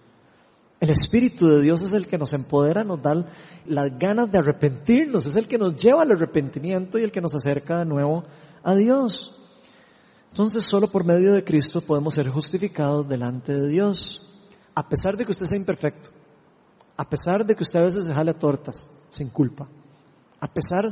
[0.79, 3.27] El Espíritu de Dios es el que nos empodera, nos da
[3.67, 7.35] las ganas de arrepentirnos, es el que nos lleva al arrepentimiento y el que nos
[7.35, 8.23] acerca de nuevo
[8.63, 9.37] a Dios.
[10.31, 14.31] Entonces solo por medio de Cristo podemos ser justificados delante de Dios,
[14.77, 16.11] a pesar de que usted sea imperfecto,
[16.97, 19.67] a pesar de que usted a veces se jale tortas sin culpa,
[20.39, 20.85] a pesar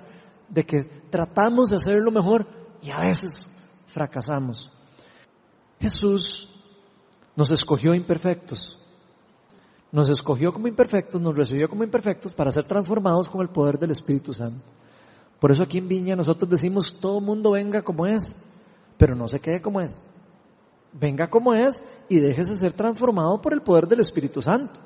[0.48, 2.48] de que tratamos de hacer lo mejor
[2.82, 3.48] y a veces
[3.92, 4.72] fracasamos.
[5.78, 6.53] Jesús
[7.36, 8.78] nos escogió imperfectos
[9.94, 13.92] nos escogió como imperfectos, nos recibió como imperfectos para ser transformados con el poder del
[13.92, 14.64] Espíritu Santo.
[15.38, 18.36] Por eso aquí en Viña nosotros decimos, todo mundo venga como es,
[18.96, 20.02] pero no se quede como es.
[20.92, 24.80] Venga como es y déjese ser transformado por el poder del Espíritu Santo.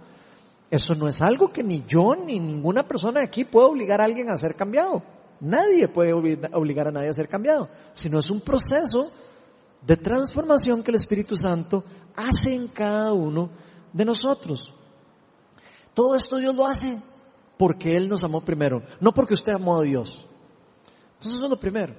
[0.71, 4.29] Eso no es algo que ni yo ni ninguna persona aquí puede obligar a alguien
[4.31, 5.03] a ser cambiado.
[5.41, 9.11] Nadie puede obligar a nadie a ser cambiado, sino es un proceso
[9.81, 11.83] de transformación que el Espíritu Santo
[12.19, 13.49] hace en cada uno
[13.93, 14.75] de nosotros.
[15.95, 17.01] Todo esto Dios lo hace
[17.57, 20.27] porque Él nos amó primero, no porque usted amó a Dios.
[21.15, 21.95] Entonces eso es lo primero.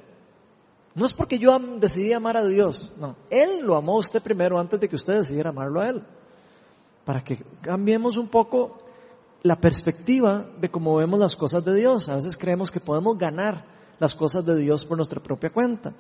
[0.96, 3.16] No es porque yo decidí amar a Dios, no.
[3.30, 6.04] Él lo amó a usted primero antes de que usted decidiera amarlo a Él.
[7.06, 8.80] Para que cambiemos un poco
[9.44, 12.10] la perspectiva de cómo vemos las cosas de Dios.
[12.10, 13.66] A veces creemos que podemos ganar
[14.00, 15.94] las cosas de Dios por nuestra propia cuenta.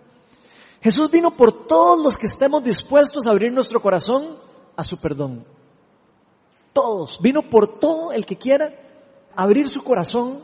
[0.82, 4.38] Jesús vino por todos los que estemos dispuestos a abrir nuestro corazón
[4.76, 5.46] a su perdón
[6.74, 8.74] todos, vino por todo el que quiera
[9.36, 10.40] abrir su corazón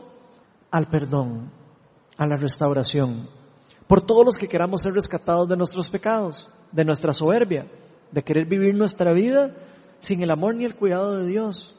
[0.70, 1.50] al perdón,
[2.16, 3.28] a la restauración,
[3.86, 7.70] por todos los que queramos ser rescatados de nuestros pecados, de nuestra soberbia,
[8.10, 9.54] de querer vivir nuestra vida
[9.98, 11.74] sin el amor ni el cuidado de Dios.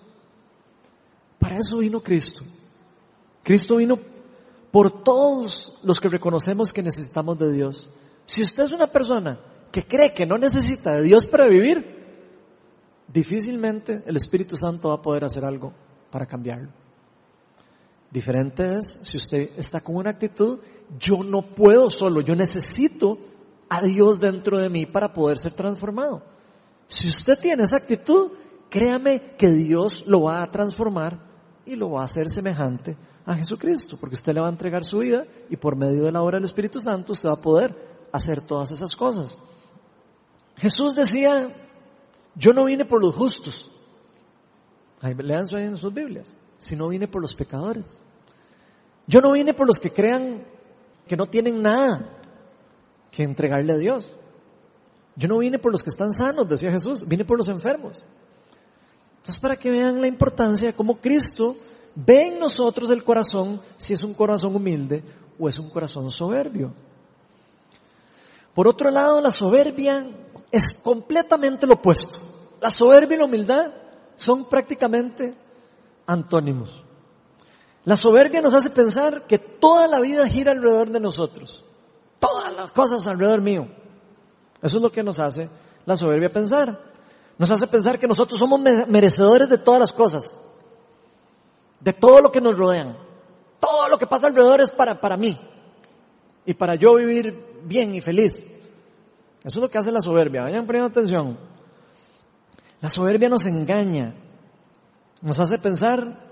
[1.37, 2.41] Para eso vino Cristo.
[3.43, 3.99] Cristo vino
[4.71, 7.89] por todos los que reconocemos que necesitamos de Dios.
[8.27, 9.39] Si usted es una persona
[9.71, 11.95] que cree que no necesita de Dios para vivir,
[13.07, 15.73] difícilmente el Espíritu Santo va a poder hacer algo
[16.11, 16.69] para cambiarlo.
[18.11, 20.59] Diferente es si usted está con una actitud,
[20.99, 23.17] yo no puedo solo, yo necesito
[23.69, 26.21] a Dios dentro de mí para poder ser transformado.
[26.85, 28.31] Si usted tiene esa actitud,
[28.69, 31.19] créame que Dios lo va a transformar
[31.65, 34.99] y lo va a hacer semejante a Jesucristo, porque usted le va a entregar su
[34.99, 38.41] vida y por medio de la obra del Espíritu Santo usted va a poder hacer
[38.41, 39.37] todas esas cosas.
[40.57, 41.49] Jesús decía
[42.37, 43.71] yo no vine por los justos.
[45.01, 46.35] Lean eso ahí en sus Biblias.
[46.59, 47.99] Sino vine por los pecadores.
[49.07, 50.43] Yo no vine por los que crean
[51.07, 52.19] que no tienen nada
[53.11, 54.11] que entregarle a Dios.
[55.15, 58.05] Yo no vine por los que están sanos, decía Jesús, vine por los enfermos.
[59.17, 61.55] Entonces, para que vean la importancia de cómo Cristo
[61.95, 65.03] ve en nosotros el corazón, si es un corazón humilde
[65.39, 66.71] o es un corazón soberbio.
[68.57, 70.07] Por otro lado, la soberbia
[70.51, 72.17] es completamente lo opuesto.
[72.59, 73.67] La soberbia y la humildad
[74.15, 75.37] son prácticamente
[76.07, 76.83] antónimos.
[77.85, 81.63] La soberbia nos hace pensar que toda la vida gira alrededor de nosotros.
[82.17, 83.67] Todas las cosas alrededor mío.
[84.63, 85.51] Eso es lo que nos hace
[85.85, 86.81] la soberbia pensar.
[87.37, 90.35] Nos hace pensar que nosotros somos merecedores de todas las cosas.
[91.79, 92.97] De todo lo que nos rodean.
[93.59, 95.39] Todo lo que pasa alrededor es para, para mí.
[96.43, 98.47] Y para yo vivir bien y feliz.
[99.43, 100.43] Eso es lo que hace la soberbia.
[100.43, 101.37] Vayan poniendo atención.
[102.81, 104.15] La soberbia nos engaña,
[105.21, 106.27] nos hace pensar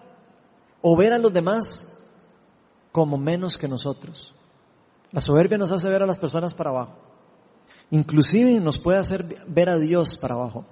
[0.82, 1.96] o ver a los demás
[2.92, 4.34] como menos que nosotros.
[5.12, 6.94] La soberbia nos hace ver a las personas para abajo.
[7.92, 10.66] Inclusive nos puede hacer ver a Dios para abajo.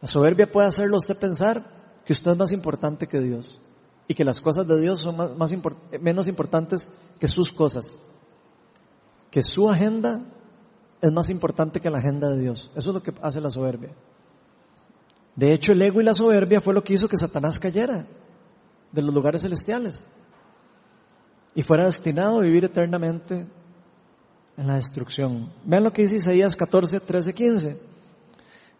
[0.00, 1.64] La soberbia puede hacerlo usted pensar
[2.04, 3.60] que usted es más importante que Dios
[4.06, 5.54] y que las cosas de Dios son más,
[6.00, 7.98] menos importantes que sus cosas.
[9.34, 10.20] Que su agenda
[11.00, 12.70] es más importante que la agenda de Dios.
[12.76, 13.90] Eso es lo que hace la soberbia.
[15.34, 18.06] De hecho, el ego y la soberbia fue lo que hizo que Satanás cayera
[18.92, 20.06] de los lugares celestiales
[21.52, 23.44] y fuera destinado a vivir eternamente
[24.56, 25.52] en la destrucción.
[25.64, 27.80] Vean lo que dice Isaías 14, 13, 15.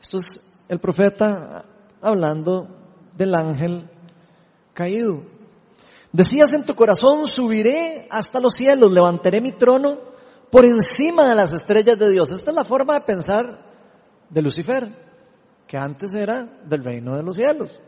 [0.01, 1.65] Esto es el profeta
[2.01, 2.69] hablando
[3.17, 3.91] del ángel
[4.73, 5.21] caído.
[6.13, 10.14] Decías en tu corazón, subiré hasta los cielos, levantaré mi trono
[10.51, 12.31] por encima de las estrellas de Dios.
[12.31, 13.59] Esta es la forma de pensar
[14.31, 14.89] de Lucifer,
[15.67, 17.81] que antes era del reino de los cielos.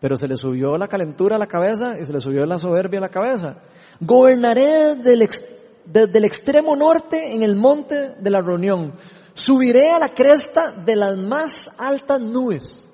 [0.00, 2.98] Pero se le subió la calentura a la cabeza y se le subió la soberbia
[2.98, 3.62] a la cabeza.
[4.00, 8.94] Gobernaré desde el extremo norte en el monte de la reunión.
[9.34, 12.88] Subiré a la cresta de las más altas nubes.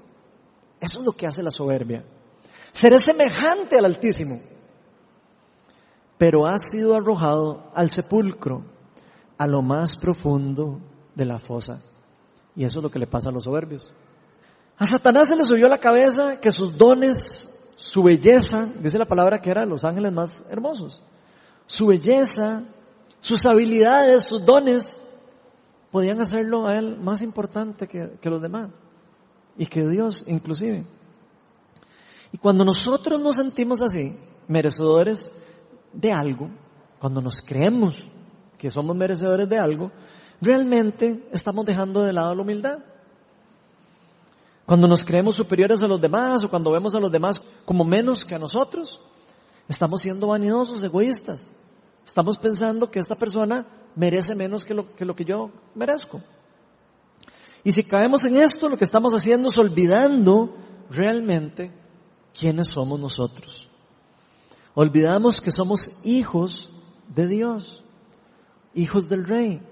[0.80, 2.04] Eso es lo que hace la soberbia.
[2.72, 4.40] Seré semejante al Altísimo.
[6.18, 8.62] Pero ha sido arrojado al sepulcro,
[9.38, 10.80] a lo más profundo
[11.14, 11.80] de la fosa.
[12.56, 13.92] Y eso es lo que le pasa a los soberbios.
[14.78, 19.40] A Satanás se le subió la cabeza que sus dones, su belleza, dice la palabra
[19.40, 21.02] que eran los ángeles más hermosos,
[21.66, 22.62] su belleza,
[23.20, 25.00] sus habilidades, sus dones,
[25.90, 28.70] podían hacerlo a él más importante que, que los demás
[29.56, 30.84] y que Dios inclusive.
[32.32, 34.16] Y cuando nosotros nos sentimos así,
[34.48, 35.32] merecedores
[35.94, 36.50] de algo,
[36.98, 37.96] cuando nos creemos
[38.58, 39.90] que somos merecedores de algo,
[40.40, 42.78] realmente estamos dejando de lado la humildad.
[44.66, 48.24] Cuando nos creemos superiores a los demás o cuando vemos a los demás como menos
[48.24, 49.00] que a nosotros,
[49.68, 51.50] estamos siendo vanidosos, egoístas.
[52.04, 56.22] Estamos pensando que esta persona merece menos que lo, que yo merezco.
[57.62, 60.54] Y si caemos en esto, lo que estamos haciendo es olvidando
[60.90, 61.72] realmente
[62.38, 63.68] quiénes somos nosotros.
[64.74, 66.70] Olvidamos que somos hijos
[67.14, 67.84] de Dios,
[68.74, 69.62] hijos del Rey.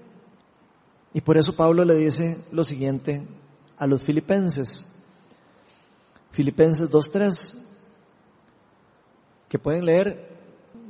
[1.13, 3.27] Y por eso Pablo le dice lo siguiente
[3.77, 4.87] a los filipenses.
[6.31, 7.57] Filipenses 2.3,
[9.49, 10.35] que pueden leer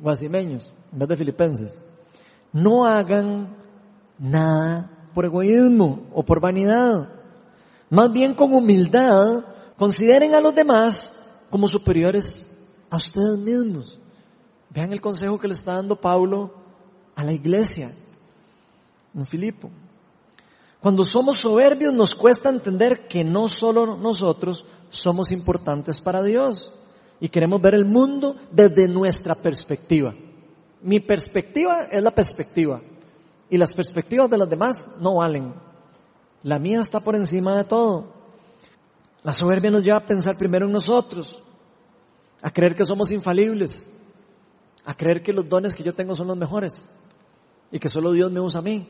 [0.01, 1.81] guasimeños en vez de filipenses.
[2.53, 3.57] No hagan
[4.19, 7.09] nada por egoísmo o por vanidad.
[7.89, 9.43] Más bien con humildad
[9.75, 12.47] consideren a los demás como superiores
[12.89, 13.99] a ustedes mismos.
[14.73, 16.51] Vean el consejo que le está dando Pablo
[17.15, 17.91] a la iglesia
[19.13, 19.69] en Filipo.
[20.81, 26.73] Cuando somos soberbios nos cuesta entender que no solo nosotros somos importantes para Dios
[27.19, 30.15] y queremos ver el mundo desde nuestra perspectiva.
[30.81, 32.81] Mi perspectiva es la perspectiva
[33.49, 35.53] y las perspectivas de los demás no valen.
[36.41, 38.07] La mía está por encima de todo.
[39.21, 41.41] La soberbia nos lleva a pensar primero en nosotros,
[42.41, 43.87] a creer que somos infalibles,
[44.85, 46.89] a creer que los dones que yo tengo son los mejores
[47.71, 48.87] y que solo Dios me usa a mí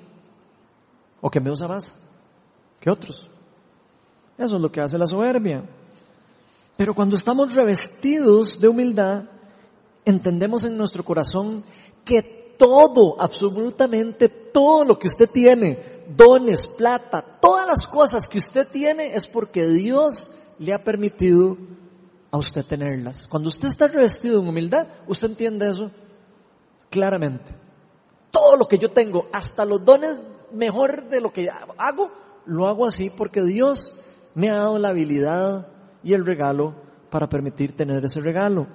[1.22, 2.00] o que me usa más
[2.80, 3.30] que otros.
[4.38, 5.64] Eso es lo que hace la soberbia.
[6.76, 9.26] Pero cuando estamos revestidos de humildad,
[10.06, 11.64] entendemos en nuestro corazón
[12.04, 18.68] que todo, absolutamente todo lo que usted tiene, dones, plata, todas las cosas que usted
[18.68, 21.58] tiene es porque Dios le ha permitido
[22.34, 23.28] a usted tenerlas.
[23.28, 25.92] Cuando usted está revestido en humildad, usted entiende eso
[26.90, 27.52] claramente.
[28.32, 30.20] Todo lo que yo tengo, hasta los dones
[30.52, 32.10] mejor de lo que hago,
[32.48, 33.94] lo hago así porque Dios
[34.34, 35.68] me ha dado la habilidad
[36.04, 36.74] y el regalo
[37.12, 38.66] para permitir tener ese regalo.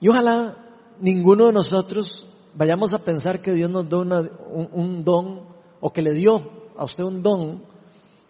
[0.00, 0.56] Y ojalá
[1.00, 5.42] ninguno de nosotros vayamos a pensar que Dios nos da un, un don
[5.82, 6.40] o que le dio
[6.78, 7.62] a usted un don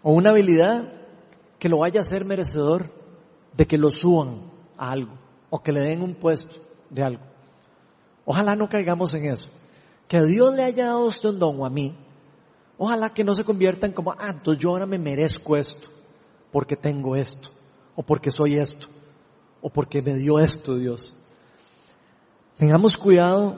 [0.02, 0.92] o una habilidad
[1.60, 3.03] que lo vaya a hacer merecedor
[3.56, 5.12] de que lo suban a algo
[5.50, 6.56] o que le den un puesto
[6.90, 7.22] de algo.
[8.24, 9.48] Ojalá no caigamos en eso.
[10.08, 11.96] Que Dios le haya dado usted don o a mí
[12.76, 15.88] Ojalá que no se conviertan como, ah, entonces yo ahora me merezco esto,
[16.50, 17.50] porque tengo esto,
[17.94, 18.88] o porque soy esto,
[19.62, 21.14] o porque me dio esto Dios.
[22.58, 23.56] Tengamos cuidado,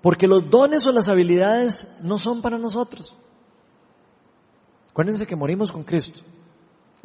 [0.00, 3.14] porque los dones o las habilidades no son para nosotros.
[4.90, 6.22] Acuérdense que morimos con Cristo.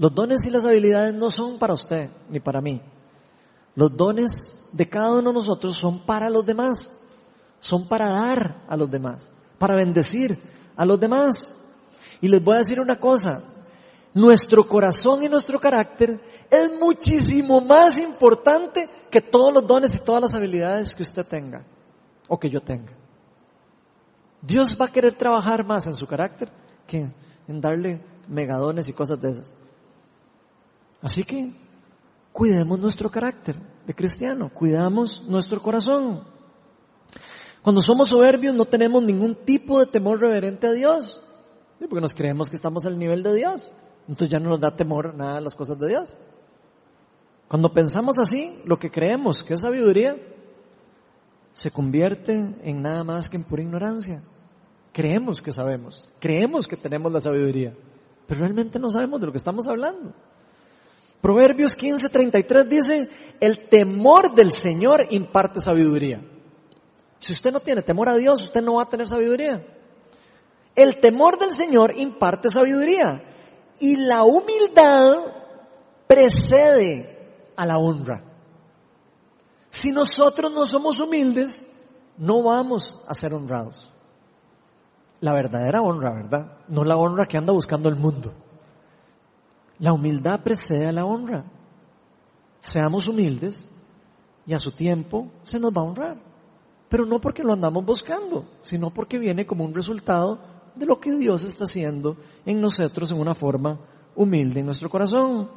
[0.01, 2.81] Los dones y las habilidades no son para usted ni para mí.
[3.75, 6.91] Los dones de cada uno de nosotros son para los demás.
[7.59, 10.35] Son para dar a los demás, para bendecir,
[10.75, 11.55] a los demás.
[12.19, 13.43] Y les voy a decir una cosa,
[14.15, 20.23] nuestro corazón y nuestro carácter es muchísimo más importante que todos los dones y todas
[20.23, 21.63] las habilidades que usted tenga
[22.27, 22.93] o que yo tenga.
[24.41, 26.51] Dios va a querer trabajar más en su carácter
[26.87, 27.07] que
[27.47, 29.60] en darle megadones y cosas de esas.
[31.01, 31.51] Así que
[32.31, 36.23] cuidemos nuestro carácter de cristiano, cuidamos nuestro corazón.
[37.61, 41.23] Cuando somos soberbios no tenemos ningún tipo de temor reverente a Dios,
[41.79, 43.71] porque nos creemos que estamos al nivel de Dios.
[44.07, 46.15] Entonces ya no nos da temor nada a las cosas de Dios.
[47.47, 50.17] Cuando pensamos así, lo que creemos que es sabiduría,
[51.51, 52.33] se convierte
[52.63, 54.23] en nada más que en pura ignorancia.
[54.93, 57.75] Creemos que sabemos, creemos que tenemos la sabiduría,
[58.27, 60.13] pero realmente no sabemos de lo que estamos hablando.
[61.21, 63.09] Proverbios 15:33 dice,
[63.39, 66.21] el temor del Señor imparte sabiduría.
[67.19, 69.63] Si usted no tiene temor a Dios, usted no va a tener sabiduría.
[70.75, 73.23] El temor del Señor imparte sabiduría.
[73.79, 75.17] Y la humildad
[76.07, 78.23] precede a la honra.
[79.69, 81.67] Si nosotros no somos humildes,
[82.17, 83.91] no vamos a ser honrados.
[85.19, 86.57] La verdadera honra, ¿verdad?
[86.67, 88.33] No la honra que anda buscando el mundo.
[89.81, 91.43] La humildad precede a la honra.
[92.59, 93.67] Seamos humildes
[94.45, 96.17] y a su tiempo se nos va a honrar.
[96.87, 100.39] Pero no porque lo andamos buscando, sino porque viene como un resultado
[100.75, 102.15] de lo que Dios está haciendo
[102.45, 103.79] en nosotros en una forma
[104.15, 105.49] humilde en nuestro corazón.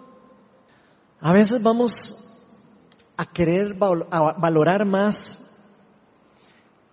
[1.21, 2.17] A veces vamos
[3.19, 5.69] a querer valorar más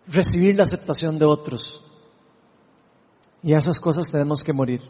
[0.06, 1.82] recibir la aceptación de otros.
[3.42, 4.82] Y a esas cosas tenemos que morir.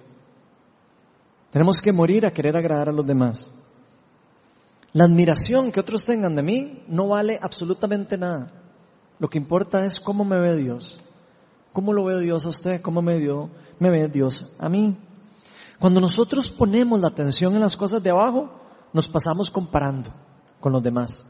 [1.52, 3.52] Tenemos que morir a querer agradar a los demás.
[4.94, 8.52] La admiración que otros tengan de mí no vale absolutamente nada.
[9.20, 11.00] Lo que importa es cómo me ve Dios.
[11.74, 12.82] ¿Cómo lo ve Dios a usted?
[12.82, 13.20] ¿Cómo me,
[13.80, 14.98] ve Dios a mí?
[15.80, 18.50] Cuando nosotros ponemos la atención en las cosas de abajo,
[18.94, 20.10] nos pasamos comparando
[20.60, 21.26] con los demás.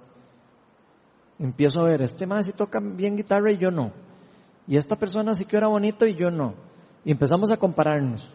[1.40, 3.92] Empiezo a ver, este más sí toca bien guitarra y yo no.
[4.68, 6.54] Y esta persona sí que era bonito y yo no.
[7.04, 8.32] Y empezamos a compararnos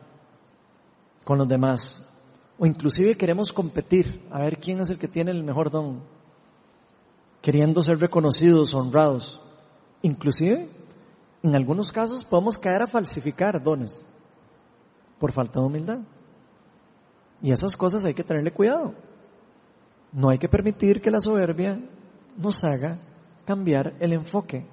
[1.26, 2.06] con los demás.
[2.56, 6.04] O inclusive queremos competir a ver quién es el que tiene el mejor don.
[7.42, 9.42] Queriendo ser reconocidos, honrados.
[10.02, 10.70] Inclusive
[11.42, 14.06] en algunos casos podemos caer a falsificar dones
[15.18, 15.98] por falta de humildad.
[17.42, 18.94] Y esas cosas hay que tenerle cuidado.
[20.12, 21.80] No hay que permitir que la soberbia
[22.36, 23.00] nos haga
[23.44, 24.64] cambiar el enfoque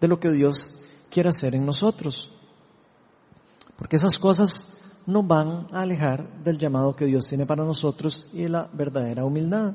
[0.00, 0.80] de lo que Dios
[1.10, 2.32] quiere hacer en nosotros.
[3.76, 4.72] Porque esas cosas
[5.06, 9.24] nos van a alejar del llamado que Dios tiene para nosotros y de la verdadera
[9.24, 9.72] humildad.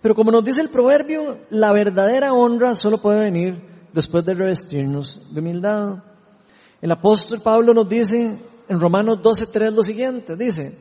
[0.00, 5.20] Pero como nos dice el proverbio, la verdadera honra solo puede venir después de revestirnos
[5.32, 6.02] de humildad.
[6.82, 10.78] El apóstol Pablo nos dice en Romanos 12.3 lo siguiente, dice,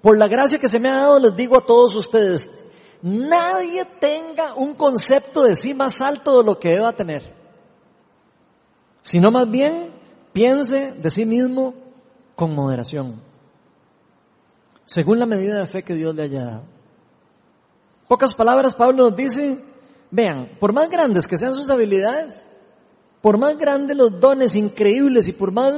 [0.00, 2.48] por la gracia que se me ha dado les digo a todos ustedes,
[3.02, 7.22] nadie tenga un concepto de sí más alto de lo que deba tener,
[9.00, 9.92] sino más bien
[10.32, 11.74] piense de sí mismo
[12.34, 13.22] con moderación,
[14.84, 16.64] según la medida de fe que Dios le haya dado.
[18.08, 19.58] Pocas palabras, Pablo nos dice,
[20.10, 22.46] vean, por más grandes que sean sus habilidades,
[23.20, 25.74] por más grandes los dones increíbles y por más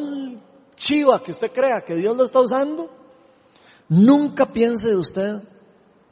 [0.75, 2.91] chiva que usted crea que Dios lo está usando,
[3.89, 5.43] nunca piense de usted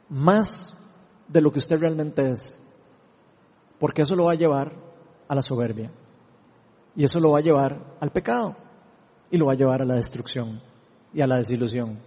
[0.09, 0.73] más
[1.27, 2.61] de lo que usted realmente es.
[3.79, 4.71] Porque eso lo va a llevar
[5.27, 5.91] a la soberbia.
[6.95, 8.55] Y eso lo va a llevar al pecado.
[9.33, 10.61] Y lo va a llevar a la destrucción
[11.11, 11.97] y a la desilusión.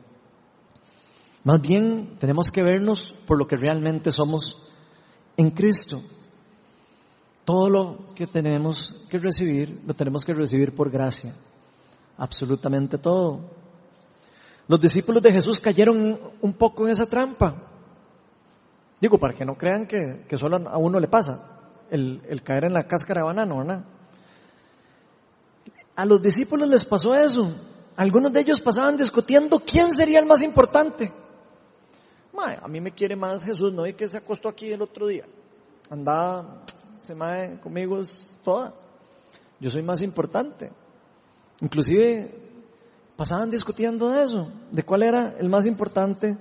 [1.42, 4.62] Más bien tenemos que vernos por lo que realmente somos
[5.36, 6.00] en Cristo.
[7.44, 11.34] Todo lo que tenemos que recibir, lo tenemos que recibir por gracia.
[12.16, 13.40] Absolutamente todo.
[14.68, 17.60] Los discípulos de Jesús cayeron un poco en esa trampa.
[19.00, 21.58] Digo, para que no crean que, que solo a uno le pasa
[21.90, 23.84] el, el caer en la cáscara de banano, ¿verdad?
[25.96, 27.52] A los discípulos les pasó eso.
[27.96, 31.12] Algunos de ellos pasaban discutiendo quién sería el más importante.
[32.38, 33.86] a mí me quiere más Jesús, ¿no?
[33.86, 35.24] Y que se acostó aquí el otro día.
[35.88, 36.62] Andaba
[36.98, 38.74] se mae conmigo es toda.
[39.60, 40.70] Yo soy más importante.
[41.60, 42.34] Inclusive
[43.16, 46.36] pasaban discutiendo de eso, de cuál era el más importante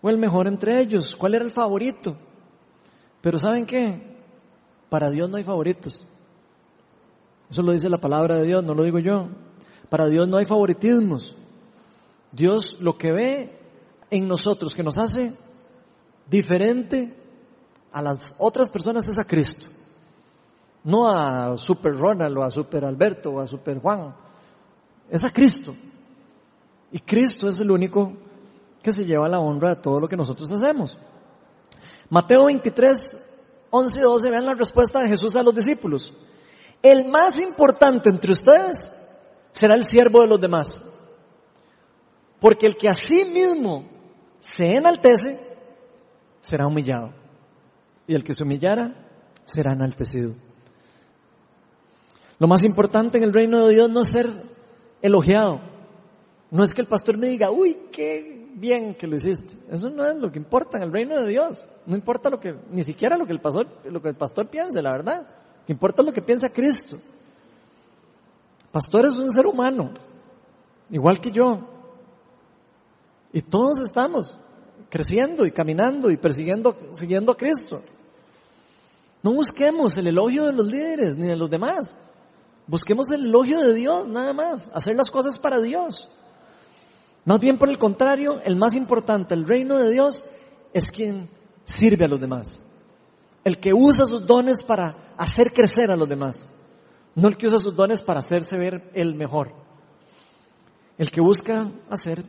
[0.00, 2.16] o el mejor entre ellos, cuál era el favorito.
[3.20, 4.16] Pero ¿saben qué?
[4.88, 6.06] Para Dios no hay favoritos.
[7.50, 9.28] Eso lo dice la palabra de Dios, no lo digo yo.
[9.88, 11.36] Para Dios no hay favoritismos.
[12.30, 13.58] Dios lo que ve
[14.10, 15.32] en nosotros, que nos hace
[16.28, 17.16] diferente
[17.92, 19.66] a las otras personas es a Cristo.
[20.84, 24.14] No a Super Ronald o a Super Alberto o a Super Juan.
[25.10, 25.74] Es a Cristo.
[26.92, 28.12] Y Cristo es el único
[28.80, 30.96] que se lleva la honra de todo lo que nosotros hacemos.
[32.08, 36.12] Mateo 23, 11 y 12, vean la respuesta de Jesús a los discípulos.
[36.82, 38.92] El más importante entre ustedes
[39.52, 40.84] será el siervo de los demás.
[42.40, 43.84] Porque el que a sí mismo
[44.38, 45.38] se enaltece,
[46.40, 47.12] será humillado.
[48.06, 48.94] Y el que se humillara,
[49.44, 50.34] será enaltecido.
[52.38, 54.30] Lo más importante en el reino de Dios no es ser
[55.02, 55.60] elogiado.
[56.50, 59.54] No es que el pastor me diga, uy, qué bien que lo hiciste.
[59.70, 61.68] Eso no es lo que importa en el reino de Dios.
[61.86, 64.80] No importa lo que, ni siquiera lo que el pastor, lo que el pastor piense,
[64.82, 65.28] la verdad.
[65.70, 66.98] Importa lo que piensa Cristo.
[68.72, 69.92] Pastor es un ser humano,
[70.90, 71.60] igual que yo.
[73.32, 74.36] Y todos estamos
[74.88, 77.84] creciendo y caminando y persiguiendo, siguiendo a Cristo.
[79.22, 81.96] No busquemos el elogio de los líderes ni de los demás.
[82.66, 84.72] Busquemos el elogio de Dios, nada más.
[84.74, 86.08] Hacer las cosas para Dios.
[87.24, 90.24] Más bien por el contrario, el más importante, el reino de Dios,
[90.72, 91.28] es quien
[91.62, 92.60] sirve a los demás.
[93.44, 96.50] El que usa sus dones para hacer crecer a los demás.
[97.14, 99.52] No el que usa sus dones para hacerse ver el mejor.
[100.98, 102.22] El que busca hacer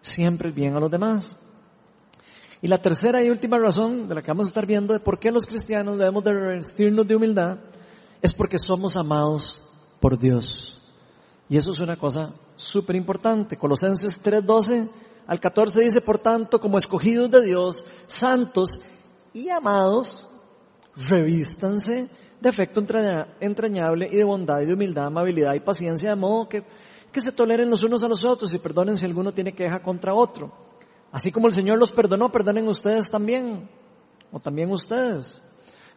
[0.00, 1.38] siempre bien a los demás.
[2.62, 5.18] Y la tercera y última razón de la que vamos a estar viendo de por
[5.18, 7.58] qué los cristianos debemos de revestirnos de humildad
[8.22, 9.62] es porque somos amados
[10.00, 10.80] por Dios.
[11.48, 13.56] Y eso es una cosa súper importante.
[13.56, 14.88] Colosenses 3:12
[15.26, 18.80] al 14 dice, por tanto, como escogidos de Dios, santos
[19.32, 20.28] y amados,
[20.96, 22.08] revístanse
[22.40, 22.84] de afecto
[23.40, 26.64] entrañable y de bondad y de humildad, amabilidad y paciencia, de modo que,
[27.12, 30.14] que se toleren los unos a los otros y perdonen si alguno tiene queja contra
[30.14, 30.52] otro.
[31.12, 33.68] Así como el Señor los perdonó, perdonen ustedes también,
[34.30, 35.42] o también ustedes.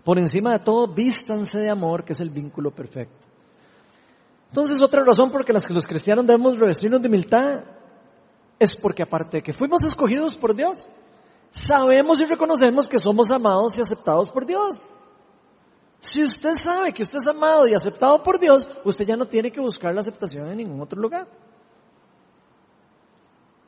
[0.04, 3.28] Por encima de todo, vístanse de amor, que es el vínculo perfecto.
[4.48, 7.64] Entonces, otra razón por la que los cristianos debemos revestirnos de humildad
[8.58, 10.88] es porque aparte de que fuimos escogidos por Dios,
[11.52, 14.82] sabemos y reconocemos que somos amados y aceptados por Dios.
[16.00, 19.52] Si usted sabe que usted es amado y aceptado por Dios, usted ya no tiene
[19.52, 21.28] que buscar la aceptación en ningún otro lugar.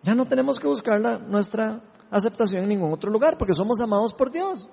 [0.03, 4.13] Ya no tenemos que buscar la, nuestra aceptación en ningún otro lugar porque somos amados
[4.13, 4.69] por Dios.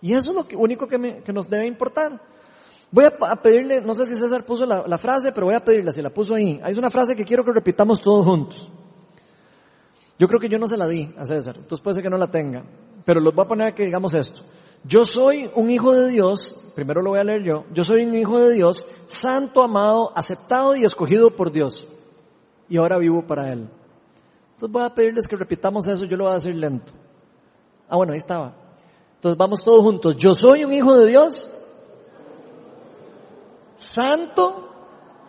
[0.00, 2.20] Y eso es lo único que, que nos debe importar.
[2.90, 6.00] Voy a, pedirle, no sé si César puso la, frase, pero voy a pedirle si
[6.00, 6.58] la puso ahí.
[6.62, 8.70] Hay una frase que quiero que repitamos todos juntos.
[10.18, 12.18] Yo creo que yo no se la di a César, entonces puede ser que no
[12.18, 12.64] la tenga.
[13.04, 14.42] Pero los voy a poner a que digamos esto.
[14.84, 18.14] Yo soy un hijo de Dios, primero lo voy a leer yo, yo soy un
[18.14, 21.86] hijo de Dios, santo, amado, aceptado y escogido por Dios.
[22.68, 23.68] Y ahora vivo para Él.
[24.52, 26.92] Entonces voy a pedirles que repitamos eso, yo lo voy a decir lento.
[27.88, 28.54] Ah, bueno, ahí estaba.
[29.14, 30.16] Entonces vamos todos juntos.
[30.16, 31.50] Yo soy un hijo de Dios,
[33.76, 34.68] santo,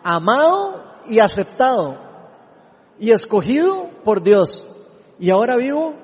[0.02, 1.96] amado y aceptado
[2.98, 4.66] y escogido por Dios.
[5.20, 5.94] Y ahora vivo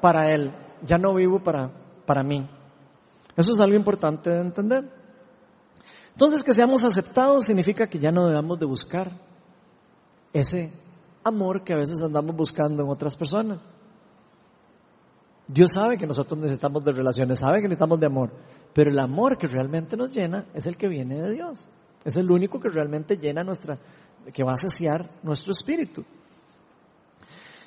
[0.00, 0.52] para Él,
[0.82, 1.70] ya no vivo para,
[2.04, 2.46] para mí.
[3.36, 4.90] Eso es algo importante de entender.
[6.12, 9.12] Entonces que seamos aceptados significa que ya no debemos de buscar
[10.32, 10.72] ese
[11.22, 13.58] amor que a veces andamos buscando en otras personas.
[15.46, 18.32] Dios sabe que nosotros necesitamos de relaciones, sabe que necesitamos de amor,
[18.72, 21.68] pero el amor que realmente nos llena es el que viene de Dios.
[22.04, 23.78] Es el único que realmente llena nuestra,
[24.34, 26.04] que va a saciar nuestro espíritu.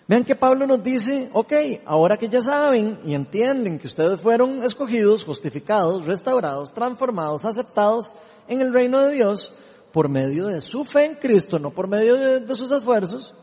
[0.10, 1.54] Vean que Pablo nos dice, ok,
[1.86, 8.12] ahora que ya saben y entienden que ustedes fueron escogidos, justificados, restaurados, transformados, aceptados
[8.48, 9.54] en el reino de Dios
[9.94, 13.36] por medio de su fe en Cristo, no por medio de, de sus esfuerzos,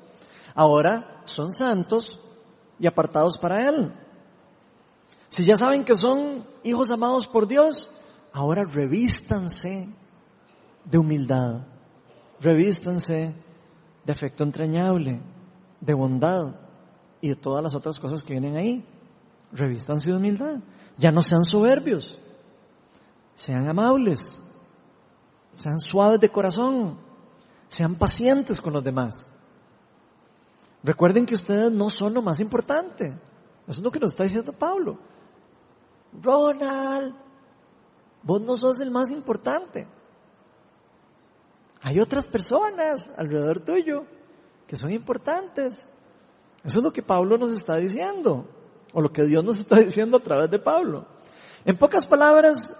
[0.56, 2.18] ahora son santos
[2.80, 3.92] y apartados para Él.
[5.28, 7.92] Si ya saben que son hijos amados por Dios,
[8.32, 9.86] ahora revístanse
[10.84, 11.60] de humildad.
[12.40, 13.32] Revístanse
[14.04, 15.20] de afecto entrañable,
[15.86, 16.56] de bondad
[17.20, 18.84] y de todas las otras cosas que vienen ahí.
[19.52, 20.56] Revístanse de humildad.
[20.98, 22.20] Ya no sean soberbios.
[23.34, 24.42] Sean amables.
[25.52, 26.98] Sean suaves de corazón.
[27.68, 29.32] Sean pacientes con los demás.
[30.82, 33.06] Recuerden que ustedes no son lo más importante.
[33.66, 34.98] Eso es lo que nos está diciendo Pablo.
[36.20, 37.14] Ronald,
[38.22, 39.86] vos no sos el más importante.
[41.82, 44.04] Hay otras personas alrededor tuyo
[44.66, 45.86] que son importantes.
[46.64, 48.46] Eso es lo que Pablo nos está diciendo,
[48.92, 51.06] o lo que Dios nos está diciendo a través de Pablo.
[51.64, 52.72] En pocas palabras,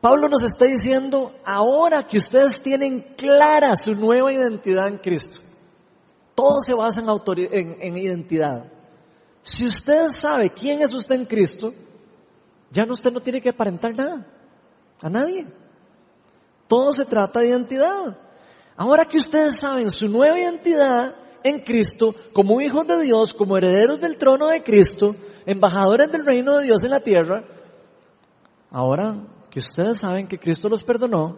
[0.00, 5.40] Pablo nos está diciendo, ahora que ustedes tienen clara su nueva identidad en Cristo,
[6.34, 8.70] todo se basa en, en identidad.
[9.40, 11.72] Si usted sabe quién es usted en Cristo,
[12.70, 14.26] ya no, usted no tiene que aparentar nada,
[15.00, 15.46] a nadie.
[16.66, 18.18] Todo se trata de identidad.
[18.76, 21.14] Ahora que ustedes saben su nueva identidad,
[21.44, 25.14] en Cristo, como hijos de Dios, como herederos del trono de Cristo,
[25.44, 27.44] embajadores del reino de Dios en la tierra,
[28.70, 31.36] ahora que ustedes saben que Cristo los perdonó,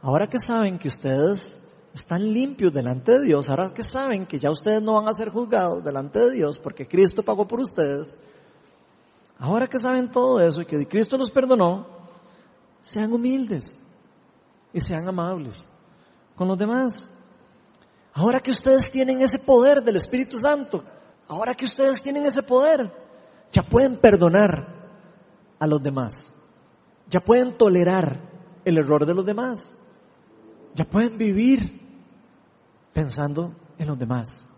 [0.00, 1.60] ahora que saben que ustedes
[1.92, 5.28] están limpios delante de Dios, ahora que saben que ya ustedes no van a ser
[5.28, 8.16] juzgados delante de Dios porque Cristo pagó por ustedes,
[9.40, 11.84] ahora que saben todo eso y que Cristo los perdonó,
[12.80, 13.80] sean humildes
[14.72, 15.68] y sean amables
[16.38, 17.10] con los demás.
[18.14, 20.84] Ahora que ustedes tienen ese poder del Espíritu Santo,
[21.26, 22.92] ahora que ustedes tienen ese poder,
[23.50, 24.66] ya pueden perdonar
[25.58, 26.32] a los demás.
[27.10, 28.20] Ya pueden tolerar
[28.64, 29.76] el error de los demás.
[30.74, 31.80] Ya pueden vivir
[32.92, 34.48] pensando en los demás.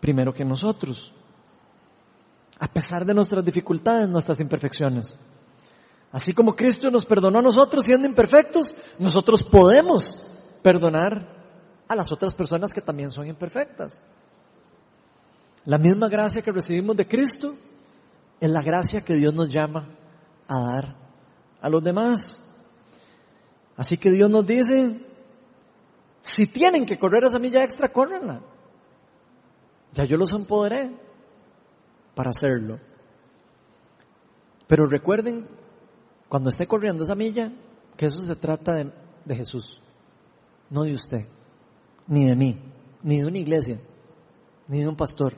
[0.00, 1.12] Primero que nosotros.
[2.58, 5.16] A pesar de nuestras dificultades, nuestras imperfecciones.
[6.12, 10.29] Así como Cristo nos perdonó a nosotros siendo imperfectos, nosotros podemos
[10.62, 11.40] perdonar
[11.88, 14.00] a las otras personas que también son imperfectas.
[15.64, 17.54] La misma gracia que recibimos de Cristo
[18.40, 19.88] es la gracia que Dios nos llama
[20.48, 20.96] a dar
[21.60, 22.42] a los demás.
[23.76, 25.06] Así que Dios nos dice,
[26.22, 28.40] si tienen que correr esa milla extra, córrenla.
[29.92, 30.90] Ya yo los empoderé
[32.14, 32.78] para hacerlo.
[34.66, 35.48] Pero recuerden,
[36.28, 37.52] cuando esté corriendo esa milla,
[37.96, 38.92] que eso se trata de,
[39.24, 39.79] de Jesús,
[40.70, 41.26] no de usted
[42.10, 42.60] ni de mí,
[43.04, 43.78] ni de una iglesia,
[44.66, 45.34] ni de un pastor,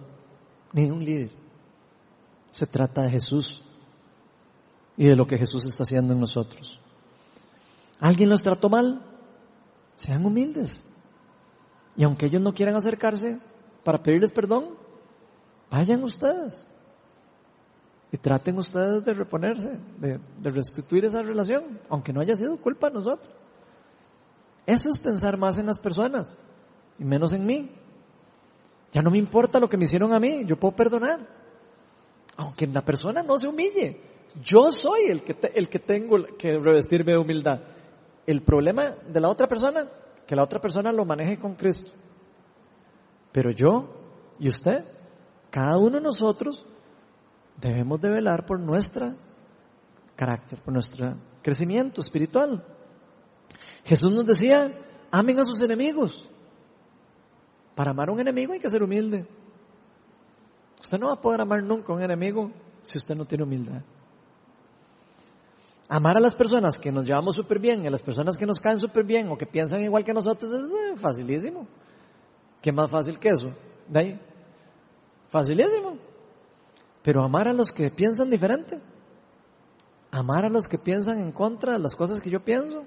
[0.72, 1.30] ni de un líder.
[2.50, 3.62] Se trata de Jesús
[4.96, 6.80] y de lo que Jesús está haciendo en nosotros.
[8.00, 9.02] ¿Alguien los trató mal?
[9.94, 10.82] Sean humildes.
[11.94, 13.38] Y aunque ellos no quieran acercarse
[13.84, 14.70] para pedirles perdón,
[15.70, 16.66] vayan ustedes.
[18.10, 22.88] Y traten ustedes de reponerse, de, de restituir esa relación, aunque no haya sido culpa
[22.88, 23.41] de nosotros.
[24.66, 26.38] Eso es pensar más en las personas
[26.98, 27.70] y menos en mí.
[28.92, 31.26] Ya no me importa lo que me hicieron a mí, yo puedo perdonar.
[32.36, 34.00] Aunque la persona no se humille.
[34.42, 37.60] Yo soy el que, el que tengo que revestirme de humildad.
[38.26, 39.88] El problema de la otra persona,
[40.26, 41.90] que la otra persona lo maneje con Cristo.
[43.32, 43.88] Pero yo
[44.38, 44.84] y usted,
[45.50, 46.64] cada uno de nosotros,
[47.60, 49.12] debemos de velar por nuestro
[50.16, 52.64] carácter, por nuestro crecimiento espiritual.
[53.84, 54.72] Jesús nos decía,
[55.10, 56.28] amen a sus enemigos.
[57.74, 59.26] Para amar a un enemigo hay que ser humilde.
[60.80, 62.50] Usted no va a poder amar nunca a un enemigo
[62.82, 63.82] si usted no tiene humildad.
[65.88, 68.78] Amar a las personas que nos llevamos súper bien, a las personas que nos caen
[68.78, 71.66] súper bien o que piensan igual que nosotros es eh, facilísimo.
[72.60, 73.52] ¿Qué más fácil que eso?
[73.88, 74.20] ¿De ahí?
[75.28, 75.98] Facilísimo.
[77.02, 78.80] Pero amar a los que piensan diferente.
[80.10, 82.84] Amar a los que piensan en contra de las cosas que yo pienso.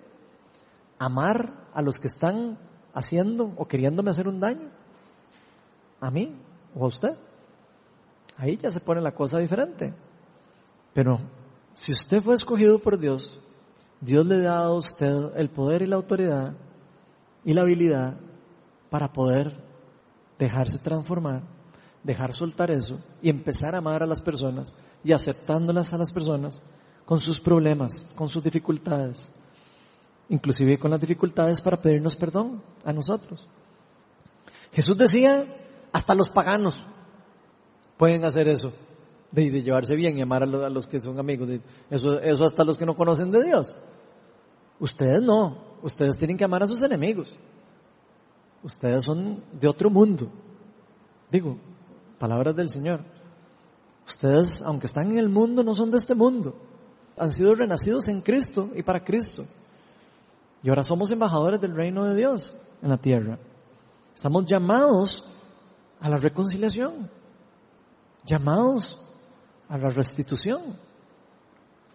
[0.99, 2.57] Amar a los que están
[2.93, 4.69] haciendo o queriéndome hacer un daño?
[5.99, 6.35] ¿A mí
[6.75, 7.15] o a usted?
[8.37, 9.93] Ahí ya se pone la cosa diferente.
[10.93, 11.19] Pero
[11.73, 13.39] si usted fue escogido por Dios,
[14.01, 16.53] Dios le dado a usted el poder y la autoridad
[17.43, 18.15] y la habilidad
[18.89, 19.55] para poder
[20.37, 21.43] dejarse transformar,
[22.03, 26.61] dejar soltar eso y empezar a amar a las personas y aceptándolas a las personas
[27.05, 29.31] con sus problemas, con sus dificultades,
[30.29, 33.47] inclusive con las dificultades para pedirnos perdón a nosotros.
[34.71, 35.45] Jesús decía,
[35.91, 36.83] hasta los paganos
[37.97, 38.73] pueden hacer eso,
[39.31, 41.49] de, llevarse bien y amar a los, que son amigos,
[41.89, 43.77] eso, eso hasta los que no conocen de Dios.
[44.79, 47.37] Ustedes no, ustedes tienen que amar a sus enemigos.
[48.63, 50.29] Ustedes son de otro mundo.
[51.31, 51.57] Digo,
[52.17, 53.01] palabras del Señor.
[54.07, 56.55] Ustedes, aunque están en el mundo, no son de este mundo.
[57.17, 59.45] Han sido renacidos en Cristo y para Cristo.
[60.65, 63.37] Y ahora somos embajadores del reino de Dios en la tierra.
[64.15, 65.23] Estamos llamados
[66.01, 67.07] a la reconciliación,
[68.25, 68.99] llamados
[69.69, 70.75] a la restitución,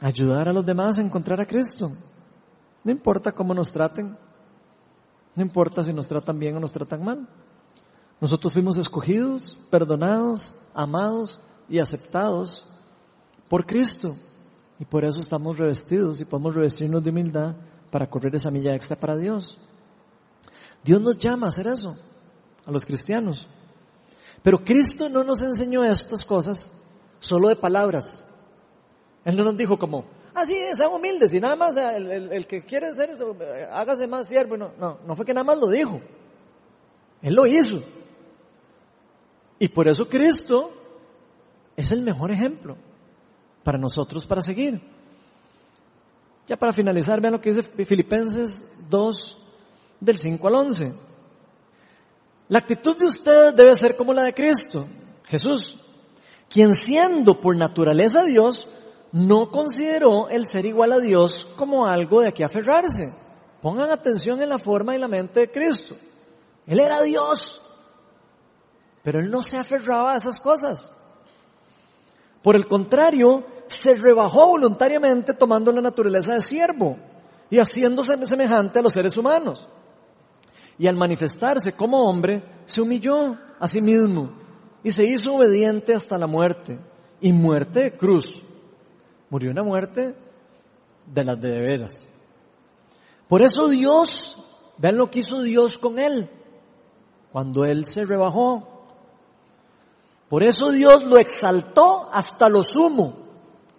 [0.00, 1.90] a ayudar a los demás a encontrar a Cristo.
[2.84, 4.16] No importa cómo nos traten,
[5.34, 7.28] no importa si nos tratan bien o nos tratan mal.
[8.20, 12.68] Nosotros fuimos escogidos, perdonados, amados y aceptados
[13.48, 14.14] por Cristo.
[14.78, 17.56] Y por eso estamos revestidos y podemos revestirnos de humildad
[17.90, 19.58] para correr esa milla extra para Dios.
[20.82, 21.96] Dios nos llama a hacer eso,
[22.64, 23.48] a los cristianos.
[24.42, 26.72] Pero Cristo no nos enseñó estas cosas
[27.18, 28.24] solo de palabras.
[29.24, 32.92] Él no nos dijo como, ah, sí, sean humildes y nada más el, que quiere
[32.94, 33.36] ser eso,
[33.72, 34.56] hágase más siervo.
[34.56, 36.00] No, no, no fue que nada más lo dijo.
[37.20, 37.82] Él lo hizo.
[39.58, 40.70] Y por eso Cristo
[41.76, 42.76] es el mejor ejemplo
[43.62, 44.80] para nosotros para seguir.
[46.50, 49.38] Ya para finalizar, vean lo que dice Filipenses 2,
[50.00, 50.94] del 5 al 11.
[52.48, 54.84] La actitud de ustedes debe ser como la de Cristo,
[55.26, 55.78] Jesús,
[56.48, 58.66] quien siendo por naturaleza Dios,
[59.12, 63.14] no consideró el ser igual a Dios como algo de que aferrarse.
[63.62, 65.94] Pongan atención en la forma y la mente de Cristo.
[66.66, 67.62] Él era Dios,
[69.04, 70.92] pero él no se aferraba a esas cosas.
[72.42, 76.96] Por el contrario, se rebajó voluntariamente tomando la naturaleza de siervo
[77.48, 79.66] y haciéndose semejante a los seres humanos.
[80.76, 84.30] Y al manifestarse como hombre, se humilló a sí mismo
[84.82, 86.78] y se hizo obediente hasta la muerte
[87.20, 88.42] y muerte de cruz.
[89.28, 90.16] Murió una muerte
[91.06, 92.10] de las de, veras.
[93.28, 94.42] Por eso Dios,
[94.78, 96.28] vean lo que hizo Dios con él,
[97.30, 98.66] cuando él se rebajó.
[100.28, 103.29] Por eso Dios lo exaltó hasta lo sumo,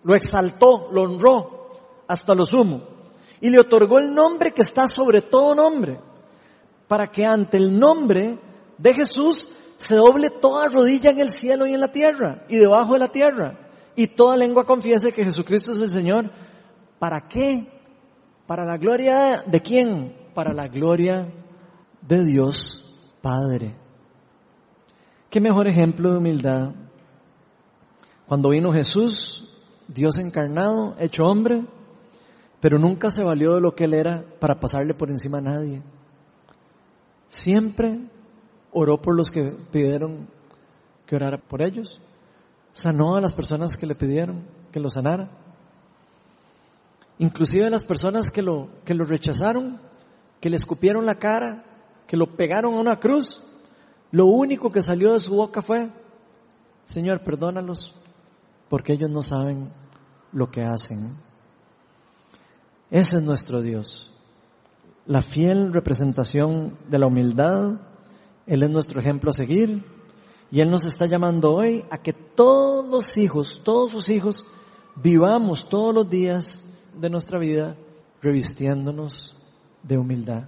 [0.03, 1.69] lo exaltó, lo honró
[2.07, 2.81] hasta lo sumo,
[3.39, 5.99] y le otorgó el nombre que está sobre todo nombre,
[6.87, 8.39] para que ante el nombre
[8.77, 9.47] de Jesús
[9.77, 13.07] se doble toda rodilla en el cielo y en la tierra, y debajo de la
[13.07, 16.31] tierra, y toda lengua confiese que Jesucristo es el Señor.
[16.99, 17.67] ¿Para qué?
[18.47, 20.15] ¿Para la gloria de quién?
[20.33, 21.27] Para la gloria
[22.01, 23.75] de Dios Padre.
[25.29, 26.71] ¿Qué mejor ejemplo de humildad?
[28.27, 29.50] Cuando vino Jesús,
[29.93, 31.65] Dios encarnado, hecho hombre,
[32.61, 35.81] pero nunca se valió de lo que Él era para pasarle por encima a nadie.
[37.27, 37.99] Siempre
[38.71, 40.29] oró por los que pidieron
[41.05, 41.99] que orara por ellos.
[42.71, 45.29] Sanó a las personas que le pidieron que lo sanara.
[47.19, 49.79] Inclusive a las personas que lo, que lo rechazaron,
[50.39, 51.65] que le escupieron la cara,
[52.07, 53.43] que lo pegaron a una cruz,
[54.11, 55.89] lo único que salió de su boca fue,
[56.85, 57.95] Señor, perdónalos,
[58.69, 59.80] porque ellos no saben
[60.33, 61.13] lo que hacen.
[62.89, 64.13] Ese es nuestro Dios,
[65.05, 67.79] la fiel representación de la humildad.
[68.45, 69.83] Él es nuestro ejemplo a seguir
[70.51, 74.45] y Él nos está llamando hoy a que todos los hijos, todos sus hijos,
[74.95, 76.65] vivamos todos los días
[76.99, 77.77] de nuestra vida
[78.21, 79.35] revistiéndonos
[79.81, 80.43] de humildad.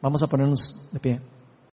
[0.00, 1.20] Vamos a ponernos de pie.